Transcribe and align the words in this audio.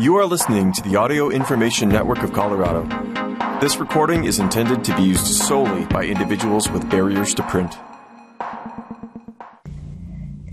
You 0.00 0.16
are 0.16 0.24
listening 0.24 0.72
to 0.72 0.82
the 0.82 0.96
Audio 0.96 1.28
Information 1.28 1.90
Network 1.90 2.22
of 2.22 2.32
Colorado. 2.32 2.84
This 3.60 3.76
recording 3.76 4.24
is 4.24 4.38
intended 4.38 4.82
to 4.84 4.96
be 4.96 5.02
used 5.02 5.26
solely 5.26 5.84
by 5.84 6.04
individuals 6.04 6.70
with 6.70 6.88
barriers 6.88 7.34
to 7.34 7.42
print. 7.42 7.76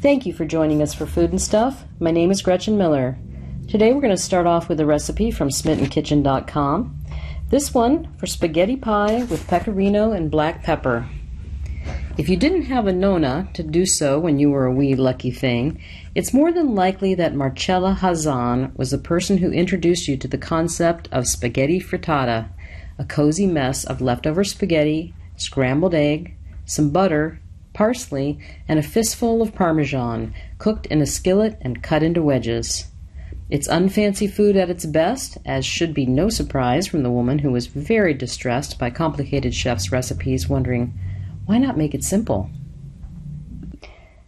Thank 0.02 0.26
you 0.26 0.34
for 0.34 0.44
joining 0.44 0.82
us 0.82 0.94
for 0.94 1.06
Food 1.06 1.30
and 1.30 1.42
Stuff. 1.42 1.86
My 1.98 2.12
name 2.12 2.30
is 2.30 2.42
Gretchen 2.42 2.78
Miller. 2.78 3.18
Today 3.70 3.94
we're 3.94 4.02
going 4.02 4.14
to 4.14 4.22
start 4.22 4.48
off 4.48 4.68
with 4.68 4.82
a 4.82 4.86
recipe 4.86 5.32
from 5.32 5.48
SmittenKitchen.com. 5.48 7.06
This 7.50 7.74
one 7.74 8.14
for 8.18 8.28
spaghetti 8.28 8.76
pie 8.76 9.24
with 9.24 9.48
pecorino 9.48 10.12
and 10.12 10.30
black 10.30 10.62
pepper. 10.62 11.08
If 12.18 12.30
you 12.30 12.36
didn't 12.36 12.64
have 12.64 12.88
a 12.88 12.94
nonna 12.94 13.48
to 13.54 13.62
do 13.62 13.86
so 13.86 14.18
when 14.18 14.40
you 14.40 14.50
were 14.50 14.66
a 14.66 14.74
wee 14.74 14.96
lucky 14.96 15.30
thing, 15.30 15.80
it's 16.16 16.34
more 16.34 16.52
than 16.52 16.74
likely 16.74 17.14
that 17.14 17.36
Marcella 17.36 17.96
Hazan 18.02 18.76
was 18.76 18.90
the 18.90 18.98
person 18.98 19.38
who 19.38 19.52
introduced 19.52 20.08
you 20.08 20.18
to 20.18 20.28
the 20.28 20.40
concept 20.40 21.08
of 21.12 21.28
spaghetti 21.28 21.80
frittata, 21.80 22.50
a 22.98 23.06
cozy 23.06 23.46
mess 23.46 23.84
of 23.84 24.02
leftover 24.02 24.44
spaghetti, 24.44 25.14
scrambled 25.36 25.94
egg, 25.94 26.36
some 26.66 26.90
butter, 26.90 27.40
parsley, 27.74 28.40
and 28.68 28.80
a 28.80 28.84
fistful 28.84 29.44
of 29.44 29.54
parmesan, 29.54 30.34
cooked 30.58 30.88
in 30.88 31.04
a 31.04 31.06
skillet 31.06 31.56
and 31.62 31.84
cut 31.84 32.02
into 32.02 32.24
wedges. 32.24 32.86
It's 33.52 33.68
unfancy 33.68 34.28
food 34.28 34.58
at 34.58 34.72
its 34.72 34.88
best, 34.88 35.38
as 35.46 35.68
should 35.68 35.94
be 35.94 36.08
no 36.08 36.30
surprise 36.30 36.88
from 36.88 37.04
the 37.04 37.12
woman 37.12 37.38
who 37.38 37.52
was 37.52 37.68
very 37.68 38.16
distressed 38.16 38.80
by 38.80 38.90
complicated 38.90 39.54
chef's 39.54 39.92
recipes, 39.92 40.50
wondering, 40.50 40.98
why 41.48 41.58
not 41.58 41.78
make 41.78 41.96
it 41.96 42.04
simple? 42.04 42.50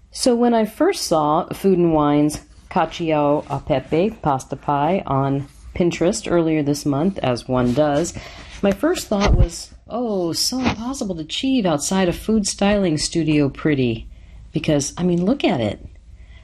So 0.10 0.36
when 0.36 0.54
I 0.54 0.66
first 0.66 1.04
saw 1.04 1.48
Food 1.50 1.78
and 1.78 1.94
Wine's 1.94 2.42
cacio 2.72 3.46
a 3.50 3.60
pepe 3.60 4.12
pasta 4.22 4.56
pie 4.56 5.04
on 5.06 5.48
Pinterest 5.76 6.30
earlier 6.30 6.64
this 6.64 6.86
month, 6.86 7.20
as 7.20 7.48
one 7.48 7.74
does, 7.74 8.18
my 8.62 8.72
first 8.72 9.08
thought 9.08 9.36
was, 9.36 9.74
oh, 9.88 10.34
so 10.34 10.60
impossible 10.60 11.16
to 11.16 11.22
achieve 11.22 11.66
outside 11.66 12.10
a 12.10 12.14
food 12.14 12.48
styling 12.48 12.98
studio 12.98 13.50
pretty. 13.50 14.08
Because, 14.52 14.94
I 14.98 15.04
mean, 15.04 15.26
look 15.26 15.44
at 15.44 15.62
it. 15.62 15.86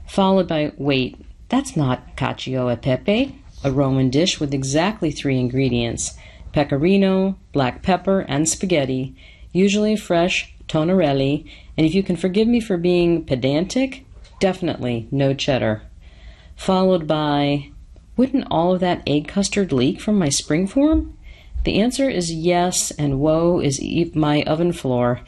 Followed 0.07 0.47
by, 0.47 0.73
wait, 0.77 1.17
that's 1.49 1.75
not 1.75 2.15
cacio 2.15 2.71
e 2.71 2.75
pepe, 2.75 3.35
a 3.63 3.71
Roman 3.71 4.09
dish 4.09 4.39
with 4.39 4.53
exactly 4.53 5.09
three 5.09 5.39
ingredients 5.39 6.17
pecorino, 6.51 7.37
black 7.51 7.81
pepper, 7.81 8.21
and 8.21 8.47
spaghetti, 8.47 9.13
usually 9.51 9.97
fresh 9.97 10.54
Tonnarelli, 10.67 11.49
and 11.77 11.85
if 11.85 11.93
you 11.93 12.03
can 12.03 12.15
forgive 12.15 12.47
me 12.47 12.59
for 12.59 12.77
being 12.77 13.25
pedantic, 13.25 14.05
definitely 14.39 15.07
no 15.11 15.33
cheddar. 15.33 15.83
Followed 16.55 17.07
by, 17.07 17.71
wouldn't 18.17 18.47
all 18.49 18.73
of 18.73 18.79
that 18.79 19.03
egg 19.05 19.27
custard 19.27 19.71
leak 19.71 19.99
from 19.99 20.17
my 20.17 20.27
springform? 20.27 21.13
The 21.65 21.81
answer 21.81 22.09
is 22.09 22.33
yes, 22.33 22.91
and 22.91 23.19
woe 23.19 23.59
is 23.59 23.81
my 24.13 24.43
oven 24.43 24.71
floor. 24.71 25.21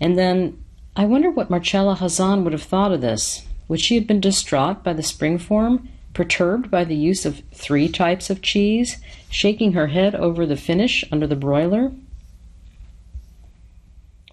And 0.00 0.16
then, 0.18 0.62
I 0.96 1.04
wonder 1.04 1.30
what 1.30 1.50
Marcella 1.50 1.96
Hazan 1.96 2.44
would 2.44 2.52
have 2.52 2.62
thought 2.62 2.92
of 2.92 3.00
this. 3.00 3.46
Would 3.68 3.80
she 3.80 3.96
have 3.96 4.06
been 4.06 4.20
distraught 4.20 4.82
by 4.82 4.92
the 4.92 5.02
springform, 5.02 5.88
perturbed 6.14 6.70
by 6.70 6.84
the 6.84 6.96
use 6.96 7.24
of 7.26 7.42
three 7.52 7.88
types 7.88 8.30
of 8.30 8.42
cheese, 8.42 8.98
shaking 9.28 9.72
her 9.72 9.88
head 9.88 10.14
over 10.14 10.46
the 10.46 10.56
finish 10.56 11.04
under 11.12 11.26
the 11.26 11.36
broiler? 11.36 11.92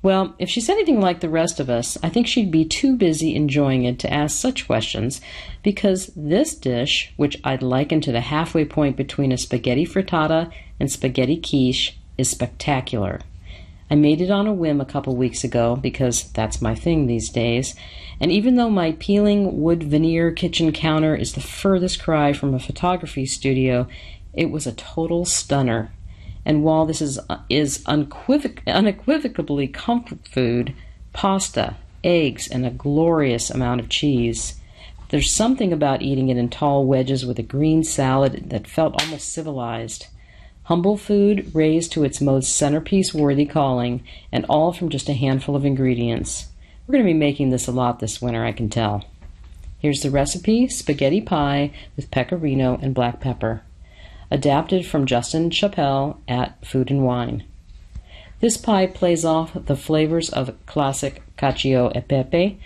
Well, 0.07 0.35
if 0.39 0.49
she's 0.49 0.69
anything 0.69 1.01
like 1.01 1.19
the 1.19 1.27
rest 1.27 1.59
of 1.59 1.69
us, 1.69 1.97
I 2.01 2.07
think 2.07 2.27
she'd 2.27 2.49
be 2.49 2.63
too 2.63 2.95
busy 2.95 3.35
enjoying 3.35 3.83
it 3.83 3.99
to 3.99 4.13
ask 4.13 4.37
such 4.37 4.65
questions, 4.65 5.19
because 5.63 6.09
this 6.15 6.55
dish, 6.55 7.11
which 7.17 7.37
I'd 7.43 7.61
liken 7.61 7.99
to 7.99 8.13
the 8.13 8.21
halfway 8.21 8.63
point 8.63 8.95
between 8.95 9.33
a 9.33 9.37
spaghetti 9.37 9.85
frittata 9.85 10.49
and 10.79 10.89
spaghetti 10.89 11.35
quiche, 11.35 11.97
is 12.17 12.29
spectacular. 12.29 13.19
I 13.91 13.95
made 13.95 14.21
it 14.21 14.31
on 14.31 14.47
a 14.47 14.53
whim 14.53 14.79
a 14.79 14.85
couple 14.85 15.13
weeks 15.13 15.43
ago 15.43 15.75
because 15.75 16.31
that's 16.31 16.61
my 16.61 16.73
thing 16.73 17.07
these 17.07 17.27
days, 17.27 17.75
and 18.21 18.31
even 18.31 18.55
though 18.55 18.69
my 18.69 18.93
peeling 18.93 19.61
wood 19.61 19.83
veneer 19.83 20.31
kitchen 20.31 20.71
counter 20.71 21.17
is 21.17 21.33
the 21.33 21.41
furthest 21.41 22.01
cry 22.01 22.31
from 22.31 22.53
a 22.53 22.59
photography 22.59 23.25
studio, 23.25 23.89
it 24.33 24.51
was 24.51 24.65
a 24.65 24.71
total 24.71 25.25
stunner. 25.25 25.91
And 26.47 26.63
while 26.63 26.85
this 26.85 27.01
is, 27.01 27.19
is 27.49 27.79
unequivoc- 27.79 28.65
unequivocally 28.65 29.67
comfort 29.67 30.25
food, 30.29 30.73
pasta, 31.11 31.75
eggs, 32.05 32.47
and 32.47 32.65
a 32.65 32.69
glorious 32.69 33.49
amount 33.49 33.81
of 33.81 33.89
cheese, 33.89 34.57
there's 35.09 35.29
something 35.29 35.73
about 35.73 36.01
eating 36.01 36.29
it 36.29 36.37
in 36.37 36.47
tall 36.47 36.85
wedges 36.85 37.25
with 37.25 37.37
a 37.37 37.43
green 37.43 37.83
salad 37.83 38.49
that 38.49 38.65
felt 38.65 39.01
almost 39.03 39.33
civilized. 39.33 40.07
Humble 40.63 40.95
food 40.95 41.53
raised 41.53 41.91
to 41.91 42.05
its 42.05 42.21
most 42.21 42.55
centerpiece 42.55 43.13
worthy 43.13 43.45
calling, 43.45 44.05
and 44.31 44.45
all 44.47 44.71
from 44.71 44.87
just 44.87 45.09
a 45.09 45.13
handful 45.13 45.53
of 45.53 45.65
ingredients. 45.65 46.47
We're 46.87 46.93
going 46.93 47.03
to 47.05 47.13
be 47.13 47.19
making 47.19 47.49
this 47.49 47.67
a 47.67 47.73
lot 47.73 47.99
this 47.99 48.21
winter, 48.21 48.45
I 48.45 48.53
can 48.53 48.69
tell. 48.69 49.03
Here's 49.79 50.01
the 50.01 50.11
recipe 50.11 50.69
spaghetti 50.69 51.19
pie 51.19 51.73
with 51.97 52.09
pecorino 52.09 52.79
and 52.81 52.95
black 52.95 53.19
pepper 53.19 53.63
adapted 54.29 54.85
from 54.85 55.05
Justin 55.05 55.49
Chapple 55.49 56.17
at 56.27 56.65
Food 56.65 56.91
and 56.91 57.03
Wine. 57.03 57.43
This 58.39 58.57
pie 58.57 58.87
plays 58.87 59.25
off 59.25 59.53
the 59.65 59.75
flavors 59.75 60.29
of 60.29 60.53
classic 60.65 61.23
cacio 61.37 61.95
e 61.95 62.01
pepe. 62.01 62.59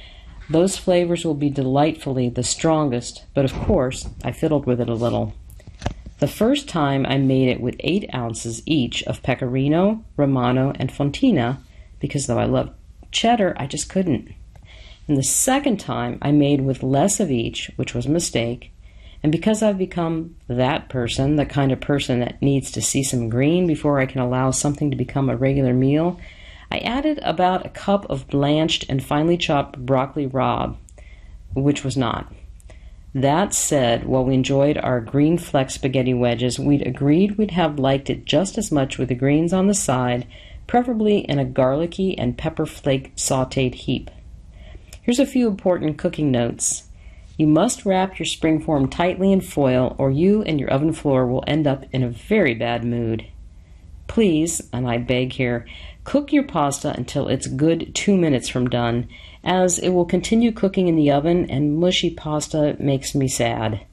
Those 0.50 0.78
flavors 0.78 1.24
will 1.24 1.36
be 1.36 1.50
delightfully 1.50 2.28
the 2.28 2.44
strongest, 2.44 3.24
but 3.34 3.46
of 3.46 3.54
course, 3.54 4.10
I 4.24 4.32
fiddled 4.32 4.66
with 4.66 4.82
it 4.82 4.90
a 4.90 4.96
little. 4.96 5.34
The 6.20 6.28
first 6.28 6.68
time 6.68 7.06
I 7.06 7.18
made 7.18 7.48
it 7.48 7.62
with 7.62 7.78
8 7.80 8.14
ounces 8.14 8.62
each 8.66 9.02
of 9.04 9.24
pecorino, 9.24 10.04
romano, 10.18 10.74
and 10.76 10.92
fontina, 10.92 11.58
because 12.00 12.28
though 12.28 12.38
I 12.38 12.46
love 12.46 12.74
cheddar, 13.12 13.56
I 13.58 13.66
just 13.66 13.90
couldn't. 13.90 14.30
And 15.08 15.18
the 15.18 15.24
second 15.24 15.80
time 15.80 16.18
I 16.22 16.32
made 16.32 16.62
with 16.62 16.84
less 16.84 17.20
of 17.20 17.32
each, 17.32 17.72
which 17.76 17.96
was 17.96 18.06
a 18.06 18.12
mistake, 18.12 18.72
and 19.24 19.32
because 19.32 19.62
I've 19.62 19.78
become 19.78 20.36
that 20.48 20.90
person, 20.90 21.36
the 21.36 21.46
kind 21.46 21.72
of 21.72 21.80
person 21.80 22.20
that 22.20 22.42
needs 22.42 22.72
to 22.72 22.82
see 22.82 23.04
some 23.04 23.30
green 23.30 23.68
before 23.68 24.00
I 24.00 24.08
can 24.08 24.22
allow 24.22 24.52
something 24.52 24.90
to 24.90 24.98
become 24.98 25.30
a 25.30 25.38
regular 25.38 25.74
meal, 25.74 26.20
I 26.72 26.80
added 26.80 27.20
about 27.22 27.66
a 27.66 27.70
cup 27.70 28.10
of 28.10 28.28
blanched 28.28 28.86
and 28.90 29.04
finely 29.04 29.38
chopped 29.38 29.78
broccoli 29.78 30.26
rabe, 30.26 30.78
which 31.54 31.84
was 31.84 31.98
not. 31.98 32.34
That 33.14 33.54
said, 33.54 34.06
while 34.06 34.24
we 34.24 34.34
enjoyed 34.34 34.78
our 34.78 35.02
green 35.02 35.38
fleck 35.38 35.70
spaghetti 35.70 36.14
wedges, 36.14 36.58
we'd 36.58 36.88
agreed 36.88 37.38
we'd 37.38 37.52
have 37.52 37.78
liked 37.78 38.10
it 38.10 38.26
just 38.26 38.58
as 38.58 38.72
much 38.72 38.98
with 38.98 39.10
the 39.10 39.16
greens 39.16 39.52
on 39.52 39.68
the 39.68 39.74
side, 39.74 40.26
preferably 40.66 41.20
in 41.20 41.38
a 41.38 41.46
garlicky 41.46 42.18
and 42.18 42.38
pepper 42.38 42.66
flake 42.66 43.14
sauteed 43.18 43.76
heap. 43.76 44.10
Here's 45.02 45.20
a 45.20 45.26
few 45.26 45.50
important 45.50 45.98
cooking 45.98 46.32
notes. 46.32 46.88
You 47.42 47.48
must 47.48 47.88
wrap 47.88 48.20
your 48.20 48.28
springform 48.28 48.92
tightly 48.92 49.32
in 49.32 49.42
foil, 49.42 49.96
or 49.98 50.12
you 50.12 50.44
and 50.44 50.60
your 50.60 50.70
oven 50.70 50.94
floor 50.94 51.26
will 51.26 51.44
end 51.48 51.66
up 51.66 51.86
in 51.92 52.04
a 52.04 52.08
very 52.08 52.54
bad 52.54 52.84
mood. 52.84 53.26
Please, 54.06 54.62
and 54.72 54.88
I 54.88 55.00
beg 55.00 55.34
here, 55.34 55.66
cook 56.04 56.32
your 56.32 56.44
pasta 56.44 56.94
until 56.96 57.28
it's 57.28 57.48
good 57.48 57.96
two 57.96 58.16
minutes 58.16 58.48
from 58.48 58.70
done, 58.70 59.10
as 59.44 59.80
it 59.80 59.90
will 59.90 60.06
continue 60.06 60.52
cooking 60.52 60.88
in 60.88 60.96
the 60.96 61.10
oven, 61.10 61.50
and 61.50 61.80
mushy 61.80 62.12
pasta 62.12 62.76
makes 62.78 63.16
me 63.16 63.28
sad. 63.28 63.88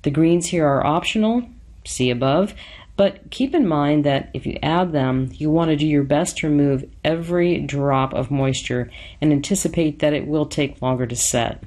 The 0.00 0.10
greens 0.10 0.46
here 0.46 0.66
are 0.66 0.86
optional, 0.86 1.42
see 1.84 2.08
above, 2.08 2.54
but 2.96 3.30
keep 3.30 3.54
in 3.54 3.68
mind 3.68 4.06
that 4.06 4.30
if 4.32 4.46
you 4.46 4.58
add 4.62 4.92
them, 4.92 5.28
you 5.34 5.50
want 5.50 5.70
to 5.70 5.76
do 5.76 5.86
your 5.86 6.04
best 6.04 6.38
to 6.38 6.48
remove 6.48 6.88
every 7.04 7.60
drop 7.60 8.14
of 8.14 8.30
moisture 8.30 8.90
and 9.20 9.30
anticipate 9.30 9.98
that 9.98 10.14
it 10.14 10.26
will 10.26 10.46
take 10.46 10.80
longer 10.80 11.06
to 11.06 11.16
set. 11.16 11.62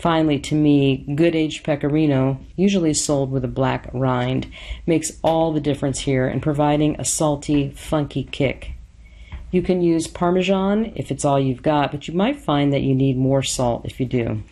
Finally, 0.00 0.38
to 0.38 0.54
me, 0.54 1.04
good 1.14 1.34
aged 1.34 1.62
pecorino, 1.62 2.40
usually 2.56 2.94
sold 2.94 3.30
with 3.30 3.44
a 3.44 3.48
black 3.48 3.86
rind, 3.92 4.50
makes 4.86 5.12
all 5.22 5.52
the 5.52 5.60
difference 5.60 6.00
here 6.00 6.26
in 6.26 6.40
providing 6.40 6.98
a 6.98 7.04
salty, 7.04 7.68
funky 7.70 8.24
kick. 8.24 8.72
You 9.50 9.60
can 9.60 9.82
use 9.82 10.06
Parmesan 10.06 10.94
if 10.96 11.10
it's 11.10 11.24
all 11.24 11.38
you've 11.38 11.62
got, 11.62 11.90
but 11.90 12.08
you 12.08 12.14
might 12.14 12.40
find 12.40 12.72
that 12.72 12.80
you 12.80 12.94
need 12.94 13.18
more 13.18 13.42
salt 13.42 13.84
if 13.84 14.00
you 14.00 14.06
do. 14.06 14.42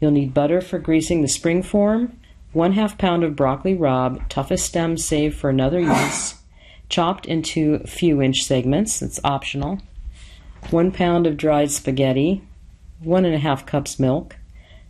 You'll 0.00 0.12
need 0.12 0.32
butter 0.32 0.60
for 0.60 0.78
greasing 0.78 1.22
the 1.22 1.28
spring 1.28 1.60
form, 1.60 2.16
one 2.52 2.74
half 2.74 2.98
pound 2.98 3.24
of 3.24 3.34
broccoli 3.34 3.76
rabe, 3.76 4.28
toughest 4.28 4.64
stem 4.64 4.96
saved 4.96 5.36
for 5.36 5.50
another 5.50 5.80
use, 5.80 6.36
chopped 6.88 7.26
into 7.26 7.80
few 7.80 8.22
inch 8.22 8.44
segments, 8.44 9.02
it's 9.02 9.18
optional, 9.24 9.80
one 10.70 10.92
pound 10.92 11.26
of 11.26 11.36
dried 11.36 11.72
spaghetti, 11.72 12.42
one 13.02 13.24
and 13.24 13.34
a 13.34 13.38
half 13.38 13.66
cups 13.66 13.98
milk, 13.98 14.36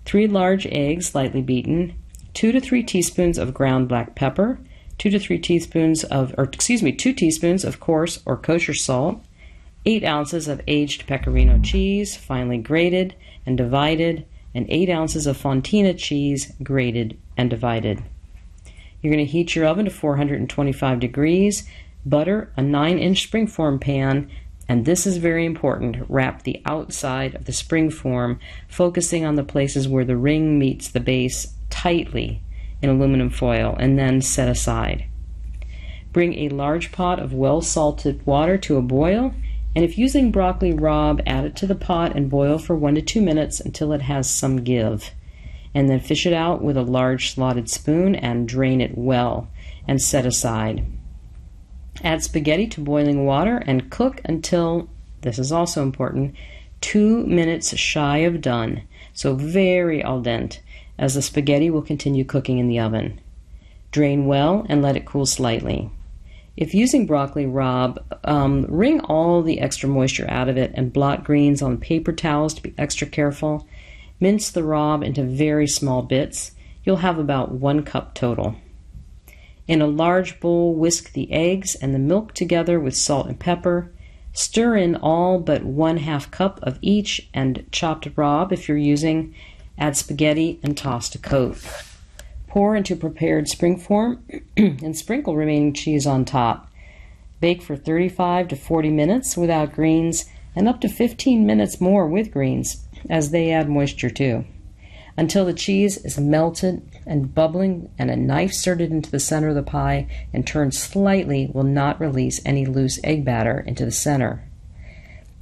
three 0.04 0.26
large 0.26 0.66
eggs 0.66 1.14
lightly 1.14 1.42
beaten, 1.42 1.94
two 2.34 2.52
to 2.52 2.60
three 2.60 2.82
teaspoons 2.82 3.38
of 3.38 3.54
ground 3.54 3.88
black 3.88 4.14
pepper, 4.14 4.58
two 4.98 5.10
to 5.10 5.18
three 5.18 5.38
teaspoons 5.38 6.04
of, 6.04 6.34
or 6.36 6.44
excuse 6.44 6.82
me, 6.82 6.92
two 6.92 7.12
teaspoons 7.12 7.64
of 7.64 7.80
coarse 7.80 8.20
or 8.26 8.36
kosher 8.36 8.74
salt, 8.74 9.22
eight 9.86 10.04
ounces 10.04 10.48
of 10.48 10.60
aged 10.66 11.06
pecorino 11.06 11.58
cheese, 11.58 12.16
finely 12.16 12.58
grated 12.58 13.14
and 13.46 13.56
divided, 13.56 14.26
and 14.54 14.66
eight 14.68 14.90
ounces 14.90 15.26
of 15.26 15.38
fontina 15.38 15.96
cheese, 15.96 16.52
grated 16.62 17.16
and 17.36 17.48
divided. 17.48 18.02
You're 19.00 19.12
going 19.12 19.24
to 19.24 19.30
heat 19.30 19.54
your 19.54 19.66
oven 19.66 19.86
to 19.86 19.90
425 19.90 21.00
degrees, 21.00 21.66
butter 22.04 22.52
a 22.56 22.62
9 22.62 22.98
inch 22.98 23.30
springform 23.30 23.80
pan, 23.80 24.30
and 24.70 24.84
this 24.84 25.04
is 25.04 25.16
very 25.16 25.44
important. 25.44 25.96
Wrap 26.08 26.44
the 26.44 26.62
outside 26.64 27.34
of 27.34 27.46
the 27.46 27.50
springform, 27.50 28.38
focusing 28.68 29.24
on 29.24 29.34
the 29.34 29.42
places 29.42 29.88
where 29.88 30.04
the 30.04 30.16
ring 30.16 30.60
meets 30.60 30.86
the 30.86 31.00
base 31.00 31.54
tightly 31.70 32.40
in 32.80 32.88
aluminum 32.88 33.30
foil, 33.30 33.74
and 33.80 33.98
then 33.98 34.22
set 34.22 34.48
aside. 34.48 35.06
Bring 36.12 36.34
a 36.34 36.50
large 36.50 36.92
pot 36.92 37.18
of 37.18 37.34
well 37.34 37.60
salted 37.60 38.24
water 38.24 38.56
to 38.58 38.76
a 38.76 38.80
boil, 38.80 39.34
and 39.74 39.84
if 39.84 39.98
using 39.98 40.30
broccoli 40.30 40.72
rabe, 40.72 41.20
add 41.26 41.46
it 41.46 41.56
to 41.56 41.66
the 41.66 41.74
pot 41.74 42.14
and 42.14 42.30
boil 42.30 42.56
for 42.56 42.76
one 42.76 42.94
to 42.94 43.02
two 43.02 43.20
minutes 43.20 43.58
until 43.58 43.92
it 43.92 44.02
has 44.02 44.30
some 44.30 44.62
give 44.62 45.10
and 45.74 45.88
then 45.88 45.98
fish 45.98 46.26
it 46.26 46.32
out 46.32 46.62
with 46.62 46.76
a 46.76 46.82
large 46.82 47.34
slotted 47.34 47.68
spoon 47.68 48.14
and 48.14 48.46
drain 48.46 48.80
it 48.80 48.96
well 48.96 49.48
and 49.88 50.00
set 50.00 50.24
aside. 50.24 50.86
Add 52.02 52.22
spaghetti 52.22 52.66
to 52.68 52.80
boiling 52.80 53.24
water 53.26 53.58
and 53.66 53.90
cook 53.90 54.20
until, 54.24 54.88
this 55.20 55.38
is 55.38 55.52
also 55.52 55.82
important, 55.82 56.34
two 56.80 57.26
minutes 57.26 57.76
shy 57.76 58.18
of 58.18 58.40
done, 58.40 58.82
so 59.12 59.34
very 59.34 60.02
al 60.02 60.22
dente, 60.22 60.60
as 60.98 61.14
the 61.14 61.22
spaghetti 61.22 61.70
will 61.70 61.82
continue 61.82 62.24
cooking 62.24 62.58
in 62.58 62.68
the 62.68 62.80
oven. 62.80 63.20
Drain 63.90 64.26
well 64.26 64.64
and 64.68 64.82
let 64.82 64.96
it 64.96 65.04
cool 65.04 65.26
slightly. 65.26 65.90
If 66.56 66.74
using 66.74 67.06
broccoli 67.06 67.46
rabe, 67.46 67.98
um, 68.24 68.66
wring 68.68 69.00
all 69.00 69.42
the 69.42 69.60
extra 69.60 69.88
moisture 69.88 70.28
out 70.30 70.48
of 70.48 70.56
it 70.56 70.72
and 70.74 70.92
blot 70.92 71.24
greens 71.24 71.62
on 71.62 71.78
paper 71.78 72.12
towels 72.12 72.54
to 72.54 72.62
be 72.62 72.74
extra 72.76 73.06
careful. 73.06 73.66
Mince 74.20 74.50
the 74.50 74.62
rabe 74.62 75.02
into 75.02 75.22
very 75.22 75.66
small 75.66 76.02
bits. 76.02 76.52
You'll 76.84 76.96
have 76.96 77.18
about 77.18 77.52
one 77.52 77.82
cup 77.82 78.14
total. 78.14 78.56
In 79.70 79.80
a 79.80 79.86
large 79.86 80.40
bowl, 80.40 80.74
whisk 80.74 81.12
the 81.12 81.30
eggs 81.30 81.76
and 81.76 81.94
the 81.94 82.00
milk 82.00 82.34
together 82.34 82.80
with 82.80 82.96
salt 82.96 83.28
and 83.28 83.38
pepper. 83.38 83.92
Stir 84.32 84.76
in 84.76 84.96
all 84.96 85.38
but 85.38 85.62
one 85.62 85.98
half 85.98 86.28
cup 86.32 86.58
of 86.64 86.80
each 86.82 87.28
and 87.32 87.64
chopped 87.70 88.16
rabe 88.16 88.50
if 88.50 88.66
you're 88.66 88.76
using. 88.76 89.32
Add 89.78 89.96
spaghetti 89.96 90.58
and 90.64 90.76
toss 90.76 91.08
to 91.10 91.18
coat. 91.18 91.58
Pour 92.48 92.74
into 92.74 92.96
prepared 92.96 93.44
springform 93.44 94.42
and 94.56 94.98
sprinkle 94.98 95.36
remaining 95.36 95.72
cheese 95.72 96.04
on 96.04 96.24
top. 96.24 96.68
Bake 97.38 97.62
for 97.62 97.76
35 97.76 98.48
to 98.48 98.56
40 98.56 98.90
minutes 98.90 99.36
without 99.36 99.72
greens 99.72 100.24
and 100.56 100.66
up 100.66 100.80
to 100.80 100.88
15 100.88 101.46
minutes 101.46 101.80
more 101.80 102.08
with 102.08 102.32
greens 102.32 102.84
as 103.08 103.30
they 103.30 103.52
add 103.52 103.68
moisture 103.68 104.10
too, 104.10 104.44
until 105.16 105.44
the 105.44 105.52
cheese 105.52 105.96
is 105.98 106.18
melted 106.18 106.82
and 107.06 107.34
bubbling 107.34 107.90
and 107.98 108.10
a 108.10 108.16
knife 108.16 108.50
inserted 108.50 108.90
into 108.90 109.10
the 109.10 109.20
center 109.20 109.48
of 109.48 109.54
the 109.54 109.62
pie 109.62 110.06
and 110.32 110.46
turned 110.46 110.74
slightly 110.74 111.50
will 111.52 111.64
not 111.64 112.00
release 112.00 112.40
any 112.44 112.66
loose 112.66 113.00
egg 113.04 113.24
batter 113.24 113.60
into 113.60 113.84
the 113.84 113.90
center. 113.90 114.44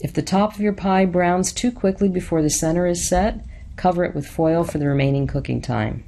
If 0.00 0.12
the 0.12 0.22
top 0.22 0.54
of 0.54 0.60
your 0.60 0.72
pie 0.72 1.04
browns 1.04 1.52
too 1.52 1.72
quickly 1.72 2.08
before 2.08 2.42
the 2.42 2.50
center 2.50 2.86
is 2.86 3.08
set, 3.08 3.44
cover 3.76 4.04
it 4.04 4.14
with 4.14 4.26
foil 4.26 4.64
for 4.64 4.78
the 4.78 4.86
remaining 4.86 5.26
cooking 5.26 5.60
time. 5.60 6.04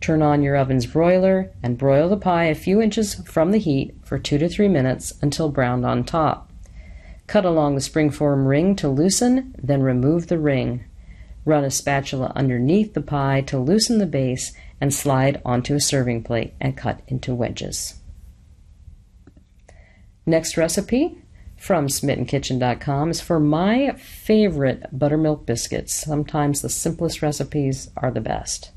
Turn 0.00 0.20
on 0.20 0.42
your 0.42 0.56
oven's 0.56 0.86
broiler 0.86 1.50
and 1.62 1.78
broil 1.78 2.08
the 2.08 2.16
pie 2.16 2.46
a 2.46 2.54
few 2.54 2.82
inches 2.82 3.14
from 3.14 3.52
the 3.52 3.58
heat 3.58 3.94
for 4.02 4.18
two 4.18 4.36
to 4.38 4.48
three 4.48 4.68
minutes 4.68 5.14
until 5.22 5.48
browned 5.48 5.86
on 5.86 6.02
top. 6.02 6.50
Cut 7.28 7.44
along 7.44 7.76
the 7.76 7.80
springform 7.80 8.46
ring 8.46 8.74
to 8.76 8.88
loosen, 8.88 9.54
then 9.62 9.80
remove 9.80 10.26
the 10.26 10.38
ring. 10.38 10.84
Run 11.44 11.64
a 11.64 11.70
spatula 11.70 12.32
underneath 12.36 12.94
the 12.94 13.00
pie 13.00 13.40
to 13.42 13.58
loosen 13.58 13.98
the 13.98 14.06
base 14.06 14.52
and 14.80 14.92
slide 14.92 15.40
onto 15.44 15.74
a 15.74 15.80
serving 15.80 16.22
plate 16.22 16.54
and 16.60 16.76
cut 16.76 17.00
into 17.08 17.34
wedges. 17.34 17.94
Next 20.24 20.56
recipe 20.56 21.18
from 21.56 21.88
smittenkitchen.com 21.88 23.10
is 23.10 23.20
for 23.20 23.40
my 23.40 23.92
favorite 23.92 24.86
buttermilk 24.92 25.46
biscuits. 25.46 25.94
Sometimes 25.94 26.62
the 26.62 26.68
simplest 26.68 27.22
recipes 27.22 27.90
are 27.96 28.10
the 28.10 28.20
best. 28.20 28.70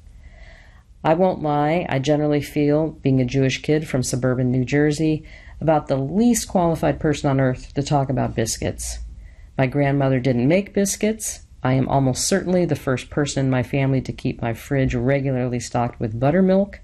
I 1.03 1.13
won't 1.13 1.43
lie, 1.43 1.85
I 1.87 1.99
generally 1.99 2.41
feel, 2.41 2.89
being 2.89 3.21
a 3.21 3.25
Jewish 3.25 3.61
kid 3.61 3.87
from 3.87 4.01
suburban 4.01 4.51
New 4.51 4.65
Jersey, 4.65 5.23
about 5.61 5.87
the 5.87 5.97
least 5.97 6.47
qualified 6.47 6.99
person 6.99 7.29
on 7.29 7.39
earth 7.39 7.73
to 7.75 7.83
talk 7.83 8.09
about 8.09 8.35
biscuits. 8.35 8.99
My 9.55 9.67
grandmother 9.67 10.19
didn't 10.19 10.47
make 10.47 10.73
biscuits. 10.73 11.44
I 11.65 11.73
am 11.73 11.89
almost 11.89 12.27
certainly 12.27 12.65
the 12.65 12.75
first 12.75 13.09
person 13.09 13.43
in 13.43 13.49
my 13.49 13.63
family 13.63 13.99
to 14.01 14.13
keep 14.13 14.39
my 14.39 14.53
fridge 14.53 14.93
regularly 14.93 15.59
stocked 15.59 15.99
with 15.99 16.19
buttermilk. 16.19 16.79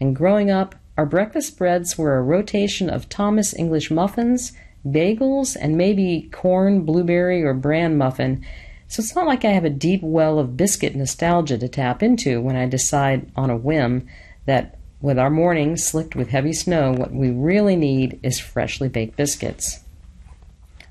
And 0.00 0.16
growing 0.16 0.50
up, 0.50 0.74
our 0.98 1.06
breakfast 1.06 1.46
spreads 1.46 1.96
were 1.96 2.18
a 2.18 2.22
rotation 2.22 2.90
of 2.90 3.08
Thomas 3.08 3.54
English 3.54 3.88
muffins, 3.88 4.50
bagels, 4.84 5.56
and 5.58 5.76
maybe 5.76 6.28
corn, 6.32 6.84
blueberry, 6.84 7.44
or 7.44 7.54
bran 7.54 7.96
muffin. 7.96 8.44
So 8.88 9.00
it's 9.00 9.14
not 9.14 9.28
like 9.28 9.44
I 9.44 9.52
have 9.52 9.64
a 9.64 9.70
deep 9.70 10.02
well 10.02 10.40
of 10.40 10.56
biscuit 10.56 10.96
nostalgia 10.96 11.56
to 11.58 11.68
tap 11.68 12.02
into 12.02 12.40
when 12.40 12.56
I 12.56 12.66
decide 12.66 13.30
on 13.36 13.48
a 13.48 13.56
whim 13.56 14.08
that 14.44 14.76
with 15.00 15.20
our 15.20 15.30
mornings 15.30 15.86
slicked 15.86 16.16
with 16.16 16.30
heavy 16.30 16.52
snow, 16.52 16.90
what 16.90 17.12
we 17.12 17.30
really 17.30 17.76
need 17.76 18.18
is 18.24 18.40
freshly 18.40 18.88
baked 18.88 19.16
biscuits. 19.16 19.84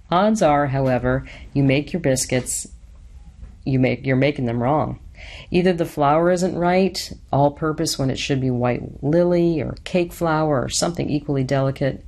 Odds 0.09 0.41
are, 0.41 0.67
however, 0.67 1.27
you 1.53 1.63
make 1.63 1.91
your 1.91 1.99
biscuits, 1.99 2.67
you 3.65 3.79
make 3.79 4.05
you're 4.05 4.15
making 4.15 4.45
them 4.45 4.61
wrong. 4.61 4.99
Either 5.49 5.73
the 5.73 5.85
flour 5.85 6.29
isn't 6.31 6.55
right, 6.55 7.13
all 7.31 7.51
purpose 7.51 7.97
when 7.97 8.09
it 8.09 8.19
should 8.19 8.41
be 8.41 8.51
white 8.51 9.03
lily 9.03 9.61
or 9.61 9.75
cake 9.83 10.13
flour 10.13 10.61
or 10.61 10.69
something 10.69 11.09
equally 11.09 11.43
delicate. 11.43 12.05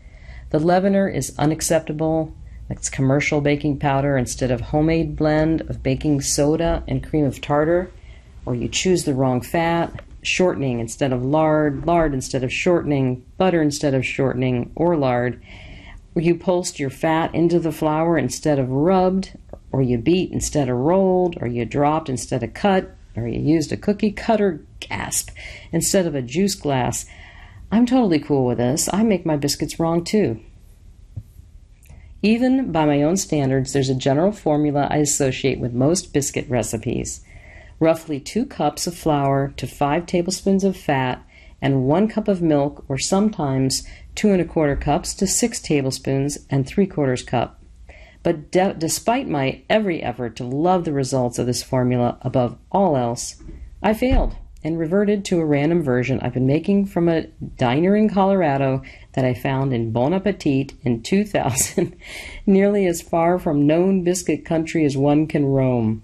The 0.50 0.60
leavener 0.60 1.14
is 1.14 1.38
unacceptable. 1.38 2.34
It's 2.70 2.90
commercial 2.90 3.42
baking 3.42 3.80
powder 3.80 4.18
instead 4.18 4.52
of 4.52 4.62
homemade 4.62 5.16
blend 5.16 5.62
of 5.62 5.82
baking 5.82 6.22
soda 6.22 6.84
and 6.88 7.08
cream 7.08 7.26
of 7.26 7.42
tartar, 7.42 7.92
or 8.46 8.56
you 8.56 8.68
choose 8.68 9.04
the 9.04 9.14
wrong 9.14 9.42
fat 9.42 10.02
shortening 10.22 10.80
instead 10.80 11.14
of 11.14 11.24
lard, 11.24 11.86
lard 11.86 12.14
instead 12.14 12.44
of 12.44 12.52
shortening, 12.52 13.24
butter 13.38 13.62
instead 13.62 13.94
of 13.94 14.06
shortening 14.06 14.72
or 14.76 14.98
lard, 14.98 15.42
you 16.20 16.36
pulsed 16.36 16.80
your 16.80 16.90
fat 16.90 17.34
into 17.34 17.60
the 17.60 17.72
flour 17.72 18.18
instead 18.18 18.60
of 18.60 18.70
rubbed, 18.70 19.38
or 19.72 19.82
you 19.82 19.98
beat 19.98 20.32
instead 20.32 20.70
of 20.70 20.78
rolled, 20.78 21.38
or 21.42 21.48
you 21.48 21.66
dropped 21.66 22.10
instead 22.10 22.44
of 22.44 22.54
cut, 22.54 22.96
or 23.16 23.28
you 23.28 23.40
used 23.40 23.72
a 23.72 23.78
cookie 23.78 24.12
cutter 24.12 24.64
gasp 24.80 25.32
instead 25.72 26.06
of 26.06 26.16
a 26.16 26.22
juice 26.22 26.56
glass. 26.56 27.06
I'm 27.72 27.86
totally 27.86 28.20
cool 28.20 28.46
with 28.46 28.60
this. 28.60 28.90
I 28.94 29.04
make 29.04 29.26
my 29.26 29.36
biscuits 29.36 29.80
wrong 29.80 30.04
too. 30.04 30.40
Even 32.22 32.72
by 32.72 32.86
my 32.86 33.04
own 33.04 33.18
standards, 33.18 33.74
there's 33.74 33.90
a 33.90 33.96
general 33.96 34.32
formula 34.32 34.88
I 34.90 34.98
associate 34.98 35.60
with 35.60 35.74
most 35.74 36.14
biscuit 36.14 36.50
recipes 36.50 37.24
roughly 37.80 38.20
2 38.20 38.46
cups 38.46 38.88
of 38.88 38.96
flour 38.96 39.54
to 39.58 39.68
5 39.68 40.06
tablespoons 40.06 40.64
of 40.64 40.76
fat, 40.76 41.24
and 41.62 41.86
1 41.86 42.08
cup 42.08 42.28
of 42.28 42.42
milk, 42.42 42.84
or 42.88 42.98
sometimes 42.98 43.88
2 44.18 44.34
and 44.34 44.42
a 44.42 44.46
quarter 44.46 44.76
cups 44.76 45.14
to 45.14 45.26
6 45.26 45.62
tablespoons 45.62 46.40
and 46.50 46.68
3 46.68 46.86
quarters 46.88 47.24
cup. 47.24 47.62
But 48.24 48.52
de- 48.52 48.74
despite 48.74 49.30
my 49.30 49.62
every 49.70 50.04
effort 50.04 50.36
to 50.36 50.44
love 50.44 50.84
the 50.84 50.92
results 50.92 51.40
of 51.40 51.46
this 51.46 51.64
formula 51.64 52.18
above 52.22 52.58
all 52.72 52.98
else, 52.98 53.42
I 53.82 53.94
failed 53.94 54.36
and 54.64 54.78
reverted 54.78 55.24
to 55.24 55.40
a 55.40 55.46
random 55.46 55.82
version 55.82 56.20
I've 56.20 56.34
been 56.34 56.48
making 56.48 56.88
from 56.88 57.08
a 57.08 57.28
diner 57.28 57.96
in 57.96 58.10
Colorado 58.10 58.82
that 59.14 59.24
I 59.24 59.34
found 59.34 59.72
in 59.72 59.92
Bon 59.92 60.14
Appetit 60.14 60.74
in 60.82 61.04
2000, 61.04 61.96
nearly 62.46 62.86
as 62.86 63.02
far 63.02 63.40
from 63.40 63.68
known 63.68 64.04
biscuit 64.04 64.44
country 64.44 64.84
as 64.84 64.98
one 64.98 65.28
can 65.28 65.46
roam. 65.46 66.04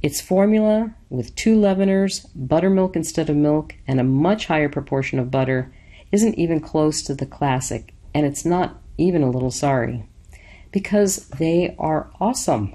Its 0.00 0.20
formula, 0.20 0.94
with 1.08 1.34
two 1.34 1.56
leaveners, 1.56 2.26
buttermilk 2.36 2.94
instead 2.94 3.28
of 3.28 3.36
milk, 3.36 3.74
and 3.88 3.98
a 3.98 4.04
much 4.04 4.46
higher 4.46 4.68
proportion 4.68 5.18
of 5.18 5.30
butter, 5.30 5.72
isn't 6.12 6.38
even 6.38 6.60
close 6.60 7.02
to 7.02 7.14
the 7.14 7.26
classic, 7.26 7.94
and 8.14 8.26
it's 8.26 8.44
not 8.44 8.80
even 8.96 9.22
a 9.22 9.30
little 9.30 9.50
sorry. 9.50 10.04
Because 10.72 11.28
they 11.28 11.74
are 11.78 12.10
awesome. 12.20 12.74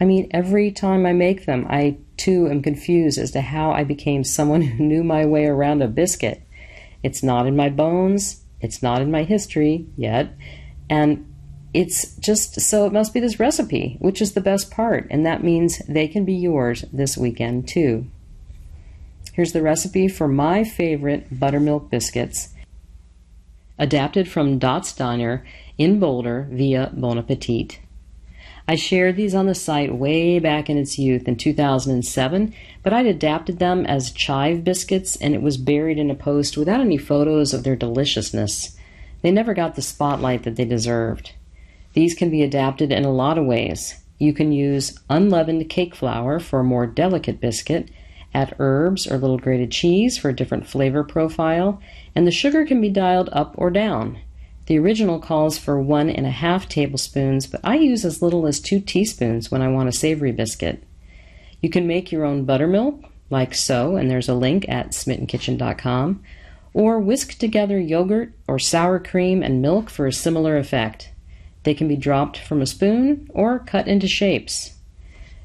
I 0.00 0.04
mean, 0.04 0.28
every 0.32 0.70
time 0.70 1.06
I 1.06 1.12
make 1.12 1.46
them, 1.46 1.66
I 1.68 1.98
too 2.16 2.48
am 2.48 2.62
confused 2.62 3.18
as 3.18 3.30
to 3.32 3.40
how 3.40 3.70
I 3.70 3.84
became 3.84 4.24
someone 4.24 4.62
who 4.62 4.84
knew 4.84 5.04
my 5.04 5.24
way 5.26 5.46
around 5.46 5.82
a 5.82 5.88
biscuit. 5.88 6.42
It's 7.02 7.22
not 7.22 7.46
in 7.46 7.56
my 7.56 7.68
bones, 7.68 8.42
it's 8.60 8.82
not 8.82 9.02
in 9.02 9.10
my 9.10 9.22
history 9.22 9.86
yet, 9.96 10.34
and 10.90 11.24
it's 11.74 12.16
just 12.16 12.60
so 12.60 12.86
it 12.86 12.92
must 12.92 13.14
be 13.14 13.20
this 13.20 13.38
recipe, 13.38 13.96
which 14.00 14.22
is 14.22 14.32
the 14.32 14.40
best 14.40 14.70
part, 14.70 15.06
and 15.10 15.24
that 15.26 15.44
means 15.44 15.78
they 15.86 16.08
can 16.08 16.24
be 16.24 16.34
yours 16.34 16.84
this 16.92 17.16
weekend 17.16 17.68
too. 17.68 18.06
Here's 19.32 19.52
the 19.52 19.62
recipe 19.62 20.08
for 20.08 20.26
my 20.26 20.64
favorite 20.64 21.38
buttermilk 21.38 21.90
biscuits, 21.90 22.54
adapted 23.78 24.28
from 24.28 24.58
Dot's 24.58 24.92
Diner 24.92 25.44
in 25.76 26.00
Boulder 26.00 26.48
via 26.50 26.90
Bon 26.92 27.18
Appetit. 27.18 27.78
I 28.70 28.74
shared 28.74 29.16
these 29.16 29.34
on 29.34 29.46
the 29.46 29.54
site 29.54 29.94
way 29.94 30.38
back 30.38 30.68
in 30.68 30.76
its 30.76 30.98
youth 30.98 31.26
in 31.26 31.36
2007, 31.36 32.54
but 32.82 32.92
I'd 32.92 33.06
adapted 33.06 33.58
them 33.58 33.86
as 33.86 34.10
chive 34.10 34.62
biscuits 34.62 35.16
and 35.16 35.34
it 35.34 35.40
was 35.40 35.56
buried 35.56 35.98
in 35.98 36.10
a 36.10 36.14
post 36.14 36.58
without 36.58 36.80
any 36.80 36.98
photos 36.98 37.54
of 37.54 37.64
their 37.64 37.76
deliciousness. 37.76 38.76
They 39.22 39.30
never 39.30 39.54
got 39.54 39.74
the 39.74 39.80
spotlight 39.80 40.42
that 40.42 40.56
they 40.56 40.66
deserved. 40.66 41.32
These 41.94 42.14
can 42.14 42.30
be 42.30 42.42
adapted 42.42 42.92
in 42.92 43.06
a 43.06 43.12
lot 43.12 43.38
of 43.38 43.46
ways. 43.46 44.02
You 44.18 44.34
can 44.34 44.52
use 44.52 44.98
unleavened 45.08 45.70
cake 45.70 45.94
flour 45.94 46.38
for 46.38 46.60
a 46.60 46.64
more 46.64 46.86
delicate 46.86 47.40
biscuit, 47.40 47.90
add 48.34 48.54
herbs 48.58 49.06
or 49.06 49.18
little 49.18 49.38
grated 49.38 49.70
cheese 49.70 50.18
for 50.18 50.28
a 50.28 50.36
different 50.36 50.66
flavor 50.66 51.02
profile, 51.04 51.80
and 52.14 52.26
the 52.26 52.30
sugar 52.30 52.64
can 52.66 52.80
be 52.80 52.88
dialed 52.88 53.28
up 53.32 53.54
or 53.56 53.70
down. 53.70 54.18
The 54.66 54.78
original 54.78 55.18
calls 55.18 55.56
for 55.56 55.80
one 55.80 56.10
and 56.10 56.26
a 56.26 56.30
half 56.30 56.68
tablespoons, 56.68 57.46
but 57.46 57.60
I 57.64 57.76
use 57.76 58.04
as 58.04 58.20
little 58.20 58.46
as 58.46 58.60
two 58.60 58.80
teaspoons 58.80 59.50
when 59.50 59.62
I 59.62 59.68
want 59.68 59.88
a 59.88 59.92
savory 59.92 60.30
biscuit. 60.30 60.82
You 61.62 61.70
can 61.70 61.86
make 61.86 62.12
your 62.12 62.24
own 62.24 62.44
buttermilk, 62.44 63.02
like 63.30 63.54
so, 63.54 63.96
and 63.96 64.10
there's 64.10 64.28
a 64.28 64.34
link 64.34 64.68
at 64.68 64.90
smittenkitchen.com, 64.90 66.22
or 66.74 67.00
whisk 67.00 67.38
together 67.38 67.78
yogurt 67.78 68.32
or 68.46 68.58
sour 68.58 68.98
cream 68.98 69.42
and 69.42 69.62
milk 69.62 69.90
for 69.90 70.06
a 70.06 70.12
similar 70.12 70.56
effect. 70.56 71.12
They 71.64 71.74
can 71.74 71.88
be 71.88 71.96
dropped 71.96 72.38
from 72.38 72.62
a 72.62 72.66
spoon 72.66 73.28
or 73.32 73.58
cut 73.58 73.88
into 73.88 74.06
shapes. 74.06 74.74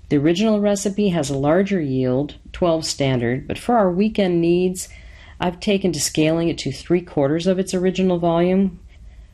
The 0.09 0.17
original 0.17 0.59
recipe 0.59 1.09
has 1.09 1.29
a 1.29 1.37
larger 1.37 1.81
yield, 1.81 2.35
12 2.51 2.85
standard, 2.85 3.47
but 3.47 3.57
for 3.57 3.75
our 3.75 3.91
weekend 3.91 4.41
needs, 4.41 4.89
I've 5.39 5.59
taken 5.59 5.91
to 5.93 5.99
scaling 5.99 6.49
it 6.49 6.57
to 6.59 6.71
three 6.71 7.01
quarters 7.01 7.47
of 7.47 7.59
its 7.59 7.73
original 7.73 8.19
volume, 8.19 8.79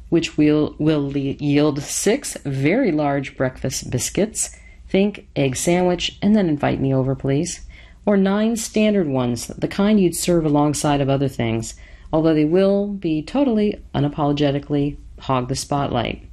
which 0.10 0.38
will, 0.38 0.76
will 0.80 1.16
yield 1.16 1.82
six 1.82 2.38
very 2.46 2.92
large 2.92 3.36
breakfast 3.36 3.90
biscuits. 3.90 4.56
Think 4.88 5.28
egg 5.36 5.56
sandwich 5.56 6.18
and 6.22 6.36
then 6.36 6.50
invite 6.50 6.80
me 6.80 6.94
over, 6.94 7.16
please. 7.16 7.62
Or 8.06 8.18
nine 8.18 8.56
standard 8.56 9.08
ones, 9.08 9.48
the 9.48 9.68
kind 9.68 10.00
you'd 10.00 10.16
serve 10.16 10.46
alongside 10.46 11.02
of 11.02 11.10
other 11.10 11.28
things, 11.28 11.76
although 12.12 12.34
they 12.34 12.46
will 12.46 12.88
be 12.88 13.22
totally 13.22 13.84
unapologetically 13.94 14.98
hog 15.20 15.48
the 15.48 15.56
spotlight. 15.56 16.29